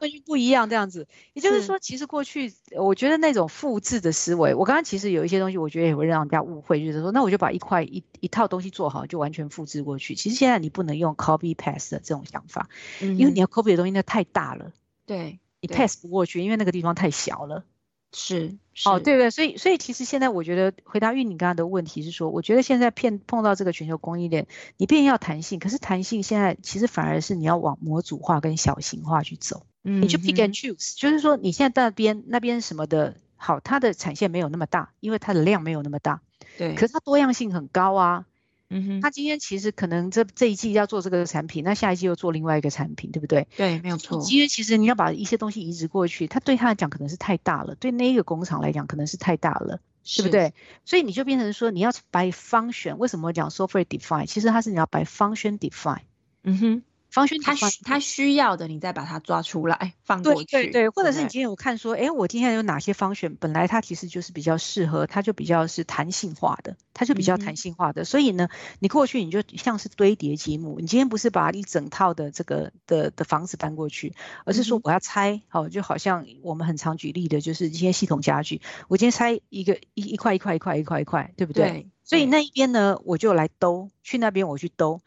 [0.00, 1.06] 完全不一样这样子。
[1.34, 9.19] 也就是说，其实过去我觉得那种复制的思维，我刚刚其实有一些东西，我觉得也会让人家误会，就是说，那我就把一块一一套东西做好就。
[9.20, 12.68] 完全复制过去，其实现在你不能用 copy paste 的这种想法，
[13.00, 14.72] 嗯，因为你要 copy 的东西那太大了，
[15.06, 17.64] 对，你 paste 不过去，因为那个地方太小了。
[18.12, 19.30] 是，是哦，对不对？
[19.30, 24.48] 所以，所以其实现在我觉得回答玉你刚刚的问题是说，我觉得现在骗碰到这个全球供应链，
[24.78, 36.20] 你变要弹性，可是弹性现在其实反而是你要往模组化跟小型化去走，嗯，你就 pick and choose，就是说你现在那边那边什么的好，它的产线没有那么大，因为它的量没有那么大，
[36.58, 38.26] 对，可是它多样性很高啊。
[38.70, 43.48] 嗯哼，他今天其实可能这这一季要做这个产品，那下一季又做另外一个产品，对不对？
[43.56, 44.20] 对，没有错。
[44.22, 49.80] 今天其实你要把一些东西移植过去，他对他来讲可能是太大了，对那一个工厂来讲可能是太大了，
[50.16, 50.54] 对不对？
[50.84, 54.26] 所以你就变成说你要 by function，为什么讲 software define？
[54.26, 56.02] 其实它是你要 by function define。
[56.44, 56.82] 嗯哼。
[57.10, 60.50] 方轩，他需他需要的，你再把它抓出来 放过去。
[60.50, 68.02] 对对对，或者是你今天有看说，哎，我今天有哪些方选，本来它其实就是比较适合，它就比较是弹性化的，它就比较弹性化的。
[68.02, 68.48] 嗯、所以呢，
[68.78, 81.68] 你过去你就像是堆叠积木，你今天不是把一整套的这个的的房子搬过去，而是说我要拆，好、嗯，就好像我们很常举例的，就是一些系统家具，我今天拆一个一一块一块一块一块一块，对不对？
[81.70, 81.86] 对。
[82.04, 85.00] 所以那一边呢，我就来兜，去那边我去兜。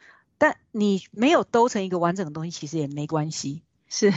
[0.44, 3.62] 但你没有兜成一个完整的东西，其实也没关系。
[3.88, 4.12] 是，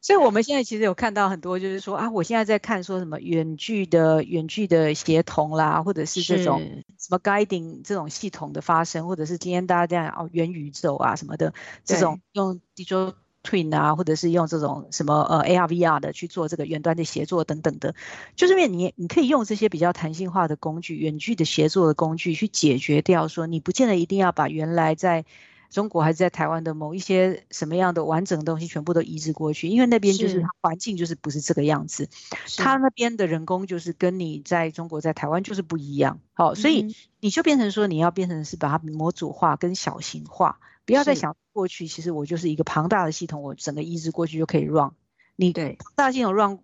[0.00, 6.62] 所以我们现在其实有看到很多，就是说啊，我现在在看说什么远距的远距的协同啦，或者是这种
[6.98, 11.52] 什么 guiding 这种系统的发生，或者是今天大家这样哦元宇宙啊什么的
[11.84, 13.12] 这种用 digital
[13.44, 17.94] twin 啊，或者是用这种什么呃 AR VR 的去做这个远端的协作等等的，
[18.34, 25.26] 就是因为你你可以用这些比较弹性化的工具，远距的协作的工具去解决掉说你不见得一定要把原来在。
[25.70, 32.08] 中国还是在台湾的某一些什么样的完整的东西全部都移植过去，因为那边就是环境就是不是这个样子，
[32.58, 44.90] 他那边的人工就是跟你在中国在台湾就是不一样，好，所以你就变成说你要变成是把它模组化跟小型化，不要再想过去，其实我就是一个庞大的系统，我整个移植过去就可以 run，
[45.36, 45.78] 你对。
[45.94, 46.58] 大系统 run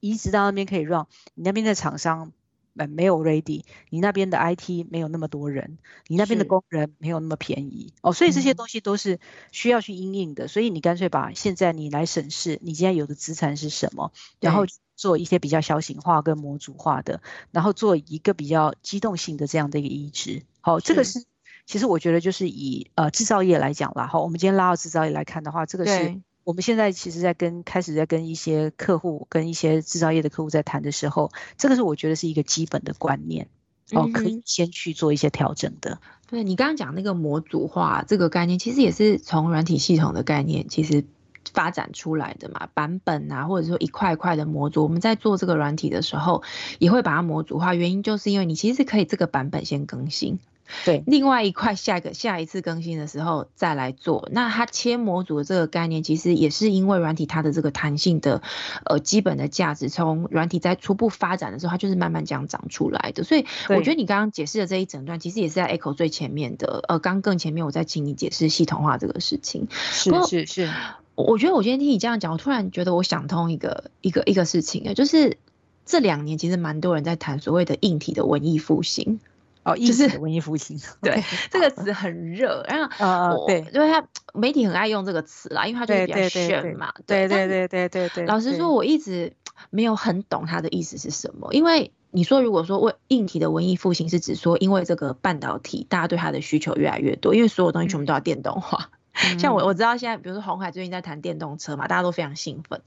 [0.00, 2.32] 移植到那边可以 run，你那边的厂商。
[2.76, 7.94] 没有 ready，你那边的 IT 没有那么多人，你那边的工人没有那么便宜。
[8.02, 9.18] 哦，所以这些东西都是
[9.52, 14.66] 需要去应应的，嗯、所以你干脆把现在你来审视你现在有的资产是什么，然后
[14.96, 20.42] 做一些比较小型化跟模组化的，然后做一个比较机动性的这样的一个移植。
[20.60, 21.24] 好，这个是。
[21.64, 26.20] 其实我觉得就是以呃制造业来讲啦，好，我们今天拉到制造业来看的话，这个是。
[26.46, 33.48] 我们现在其实，在跟开始在跟一些客户、跟一些制造业的客户在谈的时候，这个是我觉得是一个基本的观念，
[33.90, 35.98] 哦，可以先去做一些调整的。
[36.30, 41.04] 对，你刚刚讲那个模组化这个概念，其实也是从软体系统的概念其实
[41.52, 46.44] 发展出来的嘛，版本啊，或者说一块一块的模组，我们在做这个软体的时候，
[46.78, 50.38] 也会把它模组化，原因就是因为你其实是可以这个版本先更新。
[50.84, 54.28] 对，另外一块下一个下一次更新的时候再来做。
[54.32, 58.42] 那它切模组的这个概念，其实也是因为软体它的这个弹性的
[58.84, 63.24] 呃基本的价值，从软体在初步发展的时候，它就是慢慢这样长出来的。
[63.24, 66.82] 所以我觉得你刚刚解释的这一整段，其实也是在 echo 最前面的。
[66.88, 69.68] 呃，刚更前面我在请你解释系统化这个事情。
[69.70, 70.70] 是是是，
[71.14, 75.38] 我觉得我今天听你这样讲，我突然觉得我想通一个一个一个事情啊，就是
[75.84, 79.20] 这两年其实蛮多人在谈所谓的硬体的文艺复兴。
[79.66, 88.26] 哦，就是文艺复兴， 对这个词很热，然后我对，因为他媒体很爱用这个词啦，因为它就是比较炫嘛，对对对对对对。
[88.26, 89.32] 老实说，我一直
[89.70, 98.90] 没有很懂它的意思是什么，因为你说如果说为硬体的文艺复兴是指说，因为这个半导体大家对它的需求越来越多，因为所有东西全部都要电动化。
[99.38, 102.82] 像我我知道现在，比如说红海最近在谈电动车嘛，大家都非常兴奋，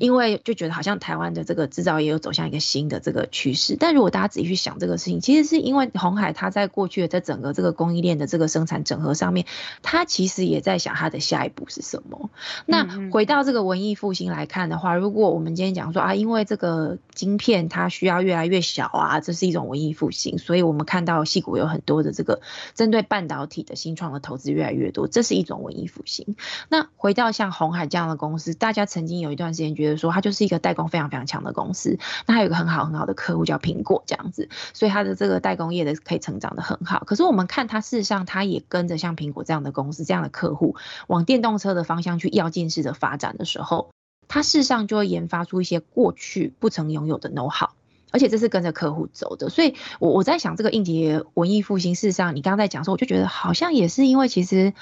[0.00, 3.76] 因为就觉得好像台湾的这个制造业又走向一个新的这个趋势。
[3.78, 9.44] 但如果大家仔细去想这个事情，其实是因为红海它在过去的在整个这个供应链的这个生产整合上面，
[9.82, 12.30] 它其实也在想它的下一步是什么。
[12.64, 22.40] 那回到这个文艺复兴来看的话，如果我们今天讲说啊，因为这个晶片它需要越来越小啊，这是一种文艺复兴，所以我们看到戏股有很多的这个
[22.74, 25.65] 针对半导体的新创的投资越来越多，这是一种。
[25.66, 26.36] 文艺复兴。
[26.68, 31.98] 那回到像红海这样的公司，大家曾经有一段时间觉得说，它就是一个代工非常非常强的公司。
[32.26, 37.02] 那还有一个很好很好的客户叫苹果，这样子，所以它的这个代工业的可以成长得很好。
[37.04, 40.76] 可是我们看它，事实上它也跟着像苹果这样的公司、这样的客户，
[41.08, 43.90] 往电动车的方向去要进式的发展的时候，
[44.28, 47.70] 它事实上就会研发出一些过去不曾拥有的 know how。
[48.12, 54.72] 而且这是跟着客户走的，所以我我在想，这个应急文艺复兴，事实上你刚刚在讲的时候，我就觉得好像也是因为其实。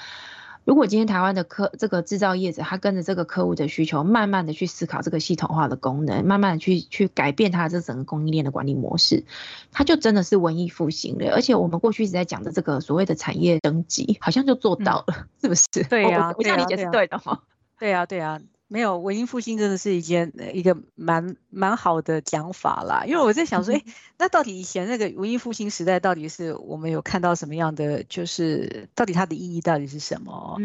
[0.65, 9.25] 如果今天台湾的客这个制造业者，他跟着这个客户的需求，慢慢的去思考这个系统化的功能，慢慢的去去改变它这整个供应链的管理模式，
[9.71, 11.31] 它就真的是文艺复兴了。
[11.33, 15.87] 而且我们过去一直在讲的这个所谓的产业升级，好像就做到了，嗯、是不是？
[15.87, 17.43] 对呀、啊，我这样理解是对的哈？
[17.79, 18.54] 对呀、啊，对呀、啊。
[18.67, 23.83] 没有文艺复兴真的是一件一个蛮蛮好的讲法啦，因为我在想说，哎，
[24.17, 28.03] 那到底以前那个文艺复兴时代，到底是我们有看到什么样的？
[28.03, 30.57] 就是到底它的意义到底是什么？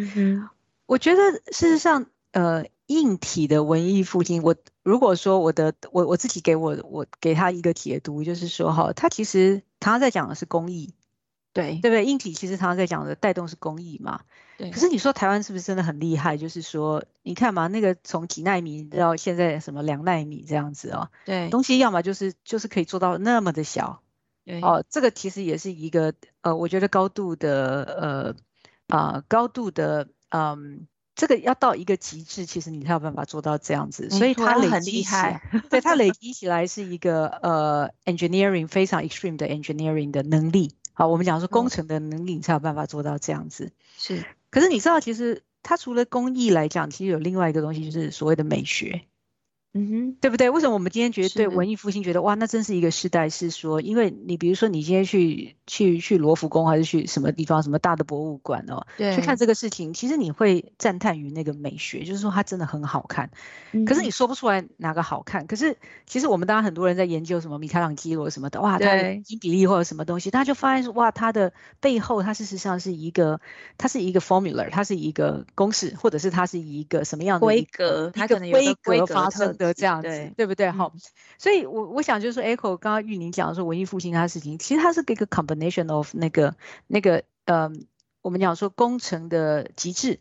[0.86, 1.20] 我觉得
[1.52, 10.94] 事实上，呃，硬体的文艺复兴，我如果说我的我我自己给我我给他一个解读，就是说哈，他其实常常在讲的是工艺。
[11.52, 12.04] 对，对不对？
[12.04, 14.20] 硬体其实常常在讲的带动是工艺嘛。
[14.56, 14.70] 对。
[14.70, 16.36] 可是你说台湾是不是真的很厉害？
[16.36, 21.10] 就是说，你看嘛，那个从几纳米到现在什么两纳米这样子哦。
[21.24, 21.48] 对。
[21.50, 24.00] 东西要么就是就是可以做到那么的小。
[24.44, 24.60] 对。
[24.60, 28.34] 哦，这个其实也是一个呃，我觉得高度的
[28.88, 30.86] 呃啊、呃、高度的嗯，
[31.16, 34.08] 这个要到一个极致，其实你才有办法做到这样子。
[34.10, 35.42] 所以它累积很厉害。
[35.68, 40.76] 对，它 累积起来是一个呃 engineering 非常 extreme 的 engineering 的能力。
[41.00, 43.72] 好，我们讲说工程的能力才有办法做到这样子。
[43.96, 49.00] 是，可是你知道，其实它除了工艺来讲，其实有另外一个东西，就是所谓的美学。
[49.72, 50.50] 嗯哼，对不对？
[50.50, 53.28] 为什么我们今天觉得对文艺复兴觉得哇，那真是一个时代？
[53.28, 63.30] 是说，因为你比如说你今天去去去罗浮宫，还是去什么地方，什么大的博物馆哦，对，去看这个事情，其实你会赞叹于那个美学，就是说它真的很好看。
[63.70, 65.46] 嗯、可是你说不出来哪个好看。
[65.46, 73.40] 可是其实我们当然很多人在研究什么米开朗基罗什么的，哇，他的金比利或者什么东西，他就发现说哇，它的背后它事实上是一个，
[73.78, 79.56] 它是一个 formula，它是一个公式，或者是它是一个什么样的规格，它可能有个规格发生。
[79.60, 80.70] 的这样子，对，对不对？
[80.70, 81.00] 好、嗯，
[81.38, 86.56] 所以我我想就是说，Echo 刚刚玉宁讲说文艺复兴它的事情，其实它是一个 combination of 那个
[86.86, 87.70] 那个呃，
[88.22, 90.18] 我们讲说工程的极致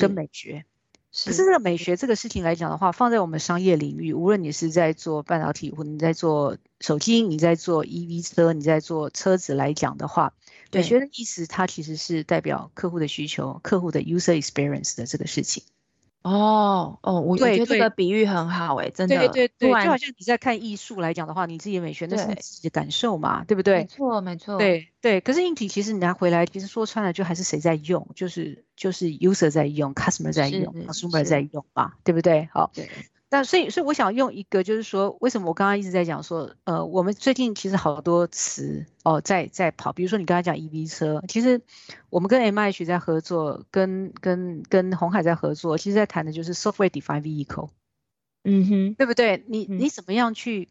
[0.00, 0.64] 跟美学。
[1.12, 10.32] 是，可是这个美学这个事情来讲的话，放在我们商业领域，无论你是在做半导体，或你在做手机，你在做 EV 车，你在做车子来讲的话，
[10.72, 15.62] 美学的意思它其实是代表客户的需求，客户的 user experience 的这个事情。
[16.22, 23.78] 哦哦，我觉得这个比喻很好哎，真的，对对对，就好像你在看艺术来讲的话，你自己的美学那是你自己的感受嘛，对不对？
[23.78, 25.20] 没错没错，对对。
[25.20, 32.48] 可是硬体其实你拿回来，其实说穿了就还是谁在用，就是就是 user 在用，customer 在用，consumer 在用嘛，对不对？
[32.52, 32.70] 好。
[32.74, 32.88] 对。
[33.32, 41.62] 但所以，所以我想用一个，就是说，为什么我刚刚一直在讲说，呃，我们最近其实好多词哦，在在跑，比如说你刚才讲 EV 车，其实
[42.10, 47.70] 我们跟 MIH 在合作，跟跟跟红海在合作，其实在谈的就是 software defined vehicle，
[48.44, 49.42] 嗯哼，对不对？
[49.48, 50.68] 你你怎么样去，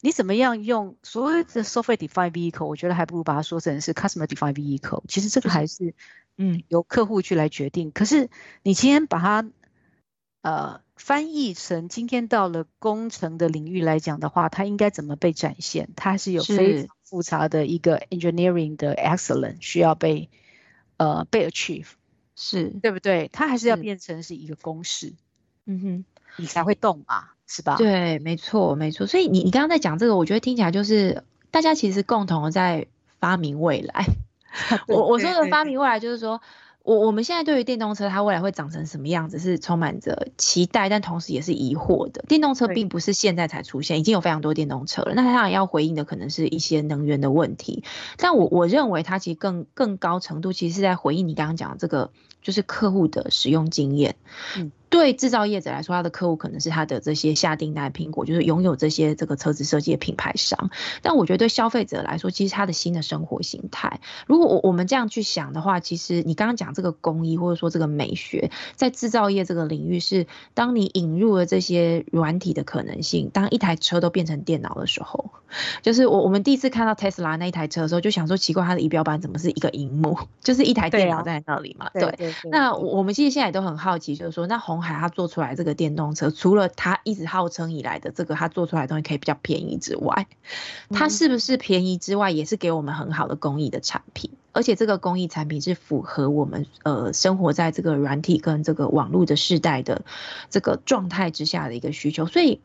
[0.00, 2.66] 你怎么样用所谓的 software defined vehicle？
[2.66, 5.04] 我觉得还不如把它说成是 customer defined vehicle。
[5.06, 5.94] 其实这个还是
[6.36, 7.92] 嗯由客户去来决定。
[7.92, 8.28] 可是
[8.64, 9.48] 你今天把它
[10.42, 10.80] 呃。
[11.04, 15.88] 翻译成今天到了工程的领域来讲的话，它应该怎么被展现？
[15.96, 20.30] 它是有非常复杂的一个 engineering 的 excellence 需要被
[20.98, 21.86] 呃被 achieve，
[22.36, 23.28] 是对不对？
[23.32, 25.14] 它还是要变成是一个公式，
[25.66, 26.04] 嗯哼，
[26.36, 27.74] 你才会动嘛，是吧？
[27.76, 29.08] 对，没错，没错。
[29.08, 32.86] 所以你你刚刚在讲这个，我觉得听起来就是大家其实共同在
[33.18, 34.06] 发明未来。
[34.86, 36.40] 我我说的发明未来就是说。
[36.84, 42.24] 我我们现在对于电动车它未来会长成什么样子是充满着期待，但同时也是疑惑的。
[42.28, 45.14] 电动车并不是现在才出现，已经有非常多电动车了。
[45.14, 47.84] 那它要回应的可能是一些能源的问题，
[48.16, 52.10] 但我我认为它其实更更高程度其实是在回应你刚刚讲的这个，
[52.42, 54.16] 就是客户的使用经验。
[54.58, 54.72] 嗯。
[54.92, 60.68] 对制造业者来说，他的客户可能是他的这些下订单苹果，就是拥有这些这个车子设计的品牌商。
[61.00, 75.30] 但我觉得对消费者来说，其实他的新的生活形态，如果我我们这样去想的话，其实你刚刚讲这个工艺或者说这个美学，在制造业这个领域是，当你引入了这些软体的可能性，当一台车都变成电脑的时候，
[75.80, 81.88] 就是我我们第一次看到 Tesla 那一台车的时候，就想说奇怪，它的仪表板怎么是一个荧幕， 就是一台电脑在那里嘛？
[81.94, 82.50] 对，啊、对，对，对，对。
[82.50, 90.26] 那我们其实现在也都很好奇，就是说那红海他做出来这个电动车，除了他一直号称以来的这个他做出来的东西可以比较便宜之外，
[90.90, 94.30] 它是不是便宜之外，也是给我们很好的工艺的产品？
[94.52, 100.02] 而且这个工艺产品是符合我们呃生活在这个软体跟这个网络的世代的
[100.50, 102.26] 这个状态之下的一个需求。
[102.26, 102.60] 所以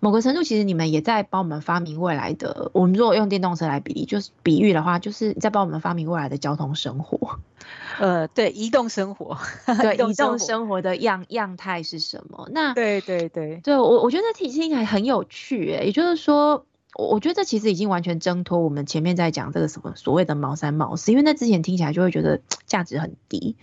[0.00, 2.70] 某个程度，其实你们也在帮我们发明未来的。
[2.74, 7.38] 我们如果用电动车来比喻，就是比喻的话，就是在帮我们发明未来的交通生活。
[7.98, 9.38] 呃，对，移动生活，
[9.80, 12.46] 对， 移动生活的样样态是什么？
[12.52, 23.56] 那对对对，对我我觉得听起来很有趣，也就是说，我觉得这其实已经完全挣脱我们前面在讲这个什么所谓的毛三毛四，因为那之前听起来就会觉得价值很低。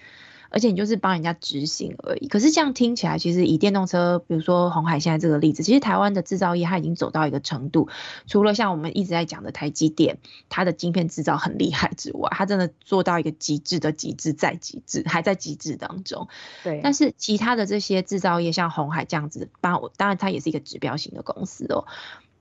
[0.50, 2.28] 而且你就是帮人家执行而已。
[2.28, 7.90] 可是这样听起来，其实以电动车，比如说红海现在这个例子，其实台湾的制造业它已经走到一个程度，
[8.28, 10.20] 除了像我们一直在讲的台积电，
[10.50, 16.28] 它的晶片制造很厉害之外，它真的做到一个极致的极致再极致，还在极致当中。
[16.64, 16.82] 对。
[16.84, 21.88] 但是其他的这些制造业，像红海这样子，当当然它也是一个指标型的公司哦。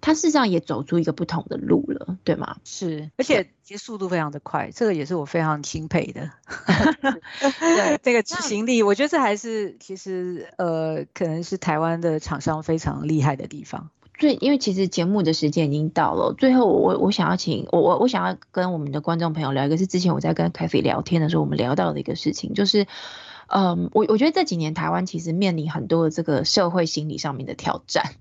[0.02, 2.56] 它事实上也走出一个不同的路了，对吗？
[2.64, 6.28] 是，而且其实速度非常的快，这个也是我非常钦佩的。
[7.40, 13.90] 对，这个执行力，我觉得这还是其实呃，可能是台湾的厂商非常厉害的地方。
[14.18, 22.86] 对，因为其实节目的时间已经到了，最后我我想要请我我我想要跟我们的观众朋友聊一个，是之前我在跟 Cathy 聊天的时候，我们聊到的一个事情，就是。
[23.54, 28.14] 嗯，我我觉得这几年台湾其实面临很多的这个社会心理上面的挑战，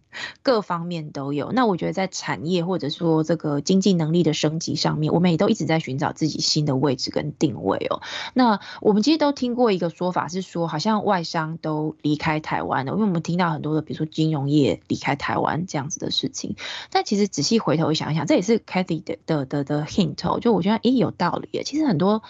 [0.43, 1.53] 各方面都有。
[1.53, 8.01] 那我觉得在产业或者说这个经济能力的升级上面，我们也都一直在寻找自己新的位置跟定位哦。
[8.34, 16.57] 那我们其实都听过一个说法是说，好像外商都离开台湾了，因为我们听到很多的，比如说金融业离开台湾这样子的事情。
[16.89, 21.63] 但其实仔细回头想一想，这也是 Cathy 的的的的 hint，就我觉得咦有道理。
[21.63, 22.21] 其实很多。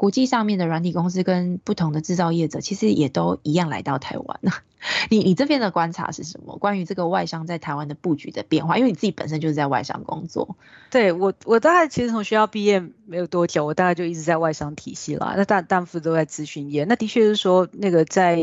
[0.00, 4.50] 国际上面的软体公司跟不同的制造业者，其实也都一样来到台湾了。
[5.10, 6.56] 你你这边的观察是什么？
[6.56, 8.78] 关于这个外商在台湾的布局的变化？
[8.78, 10.56] 因为你自己本身就是在外商工作。
[10.90, 15.34] 对我，我大概其实从学校毕业没有多久，我大概就一直在外商体系啦。
[15.36, 16.84] 那大大部分都在咨询业。
[16.84, 18.42] 那的确是说，那个在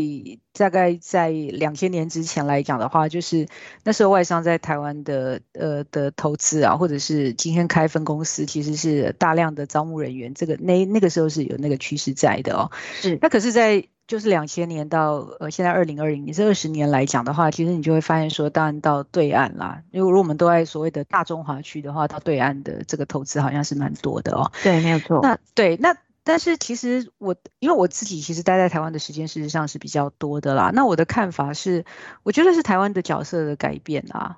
[0.53, 3.47] 大概在两千年之前来讲的话，就是
[3.83, 10.35] 那时候外商在台湾的呃的投资啊，或者是今天开分公司，其实是大量的招募人员。
[10.35, 12.71] 这个那那个时候是有那个趋势在的哦。
[13.01, 13.17] 是。
[13.21, 24.51] 那可是，在就是两千年到呃现在二零二零，你是二十年来讲的话，其实你就会发现说，当然到对岸啦，因为如果我们都在所谓的大中华区的话，到对岸的这个投资好像是蛮多的哦。
[24.63, 25.19] 对，没有错。
[25.21, 30.71] 那对，那但是其实我因为我自己其实待在台湾的时间事实上是比较多的啦。
[30.73, 31.83] 那我的看法是，
[32.23, 34.37] 我觉得是台湾的角色的改变啊。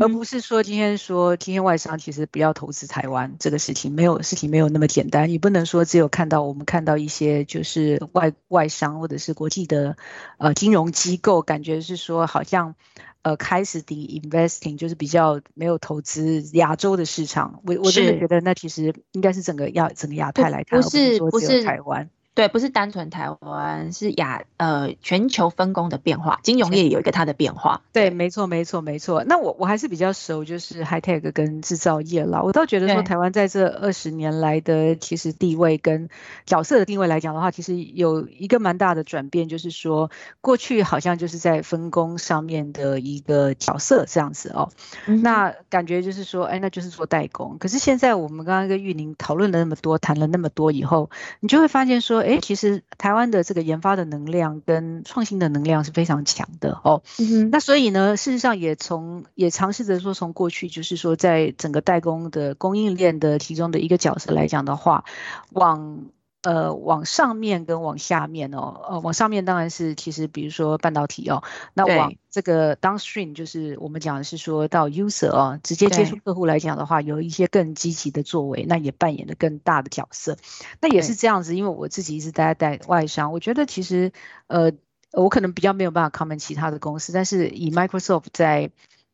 [0.00, 5.28] 而不是说今天说今天外商其实不要投资台湾这个事情，没有事情没有那么简单。
[5.28, 9.96] 你不能说只有看到我们看到一些就是外外商或者是国际的
[10.38, 12.76] 呃金融机构，感觉是说好像
[13.22, 17.60] 呃开始 de-investing 就是比较没有投资亚洲的市场。
[17.66, 22.08] 我我真的觉得那其实应该是整个亚整个亚太来看，不是说只有台湾。
[22.34, 27.82] 对，不是单纯台湾，是亚呃全球分工的变化，金融业有一个它的变化。
[27.92, 29.22] 对，没错，没错，没错。
[29.24, 32.40] 那我我还是比较熟，就是 high tech 跟制造业啦。
[32.40, 36.08] 我倒觉得说，台湾在这二十年来的其实地位跟
[36.46, 40.10] 角色的定位来讲的话，其实有一个蛮大的转变，就是说
[40.40, 44.70] 过去好像就是在分工上面的一个角色这样子哦。
[45.06, 47.58] 嗯、那感觉就是说，哎，那就是做代工。
[47.58, 51.10] 可是现在我们刚刚跟玉宁讨论了那么多，谈了那么多以后，
[51.40, 52.21] 你就会发现说。
[52.22, 57.02] 哎，其实台湾的这个研发的能量跟创新的能量是非常强的哦。
[57.18, 57.50] 嗯。
[57.50, 65.04] 那所以呢，事实上也从也尝试着说，从过去就是说，在整个代工的供应链的其中的一个角色来讲的话，
[65.50, 66.06] 往。
[66.42, 80.36] 呃，往上面跟往下面哦，呃，往上面当然是其实比如说半导体哦，那往这个 downstream 就是我们讲的是说到 user 哦，直接接触客户来讲的话，有一些更积极的作为，那也扮演了更大的角色。
[80.80, 84.12] 那也是这样子，因为我自己一直待在外商，我觉得其实
[84.48, 84.72] 呃，
[85.12, 88.70] 我可能比较没有办法 comment 其他的公司，但是以 Microsoft 在。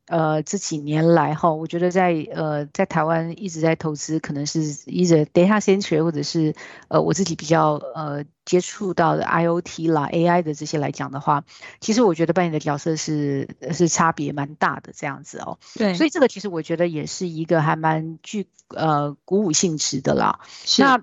[0.09, 6.55] 呃，这几年来哈，我觉得在呃在台湾一直在投资，可能是一直 data center 或者是
[6.89, 11.45] 呃我自己比较呃接触到的 IoT 啦 AI 的这些来讲的话，
[11.81, 15.59] 其实我觉得扮演的角色是是差别蛮大的这样子哦。
[15.75, 20.41] 对，所以这个其实我觉得也是一个还蛮具呃鼓舞性质的啦。
[20.65, 20.83] 是。
[20.83, 21.03] 那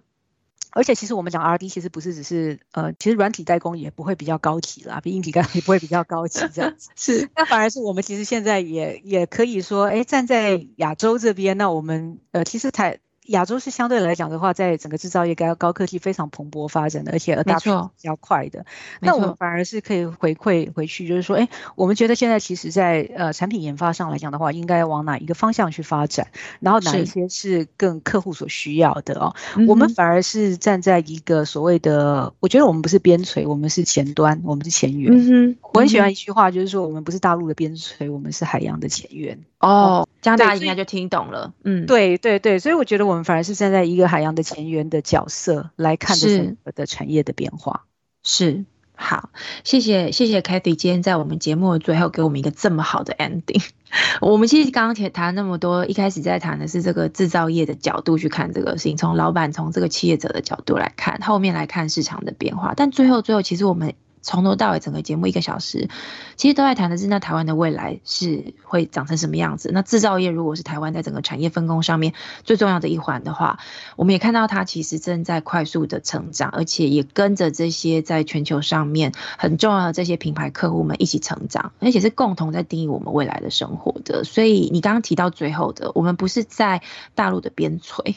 [0.76, 6.90] 而且其实我们讲 R&D，其实不是只是呃，其实软体代工也不会比较高级啦，比硬体代工也不会比较高级这样子。
[6.98, 13.00] 是，那反而是我们其实现在也也可以说，哎，站在亚洲这边，那我们呃，其实台。
[13.28, 18.66] 亚洲是相对来讲的话，在整个制造业高高科技非常蓬勃发展的，而且 adoption 比较快的。
[19.02, 26.28] 那我们反而是可以回馈回去，就是说，哎，我们觉得现在其实在呃产品研发上来讲的话，应该往哪一个方向去发展，
[26.60, 29.36] 然后哪一些是更客户所需要的哦。
[29.68, 35.12] 我们反而是站在一个所谓的，我觉得我们不是边陲，我们是前端，我们是前缘。
[35.14, 39.40] 嗯哼，我很喜欢一句话，就是说我们不是大陆的边陲，我们是海洋的前缘。
[39.60, 41.52] 哦，这样大家应该就听懂了。
[41.64, 47.86] 嗯，对对对，所以我觉得我们反而是站在一个海洋的前缘的角色来看这整个的产业的变化。
[48.24, 49.30] 是，是好，
[49.64, 53.66] 谢谢谢谢 Kathy 今天在我们节目的最后给我们一个这么好的 ending。
[54.22, 63.96] 我们其实刚刚谈那么多，一开始在谈的是这个制造业的角度去看这个事情，从老板从这个企业者的角度来看，后面来看市场的变化，但最后最后其实我们。
[64.26, 65.88] 从头到尾，整个节目一个小时，
[66.36, 69.70] 其实都在谈的是那台湾的未来是会长成什么样子。
[69.72, 72.14] 那制造业如果是台湾在整个产业分工上面
[72.44, 73.60] 最重要的一环的话，
[73.96, 84.24] 我们也看到它其实正在快速的成长，而且也跟着这些在全球上面很重要的这些品牌客户们一起成长，而且是共同在定义我们未来的生活的。
[84.24, 86.82] 所以你刚刚提到最后的，我们不是在
[87.14, 88.16] 大陆的边陲。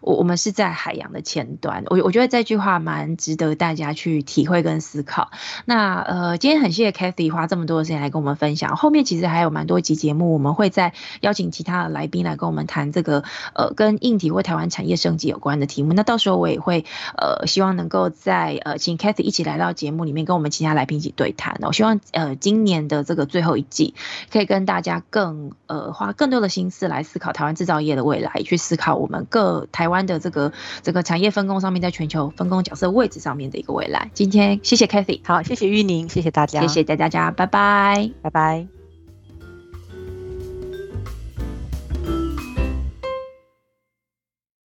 [0.00, 5.30] 我我们是在海洋的前端，我我觉得这句话蛮值得大家去体会跟思考。
[5.64, 8.76] 那呃，今天很谢谢 Cathy 花这么多的时间来跟我们分享。
[8.76, 13.24] 后面其实还有蛮多集节目，我们会再邀请其他的来宾来跟我们谈这个
[13.54, 15.94] 呃跟硬体或台湾产业升级有关的题目。
[15.94, 16.84] 那到时候我也会
[17.16, 21.58] 呃希望能够在呃请 Cathy 一起来到节目里面跟我们其他来宾一起对谈。
[21.62, 23.94] 我希望呃今年的这个最后一季
[24.30, 29.85] 可以跟大家更呃花更多的心思来思考台湾制造业的未来，去思考我们各台。
[29.86, 34.10] 台湾的这个这个产业分工上面，在全球分工角色位置上面的一个未来。
[34.14, 38.75] 今天谢谢 Kathy，好，谢谢玉宁，谢谢大家，谢谢大家，拜拜，拜拜。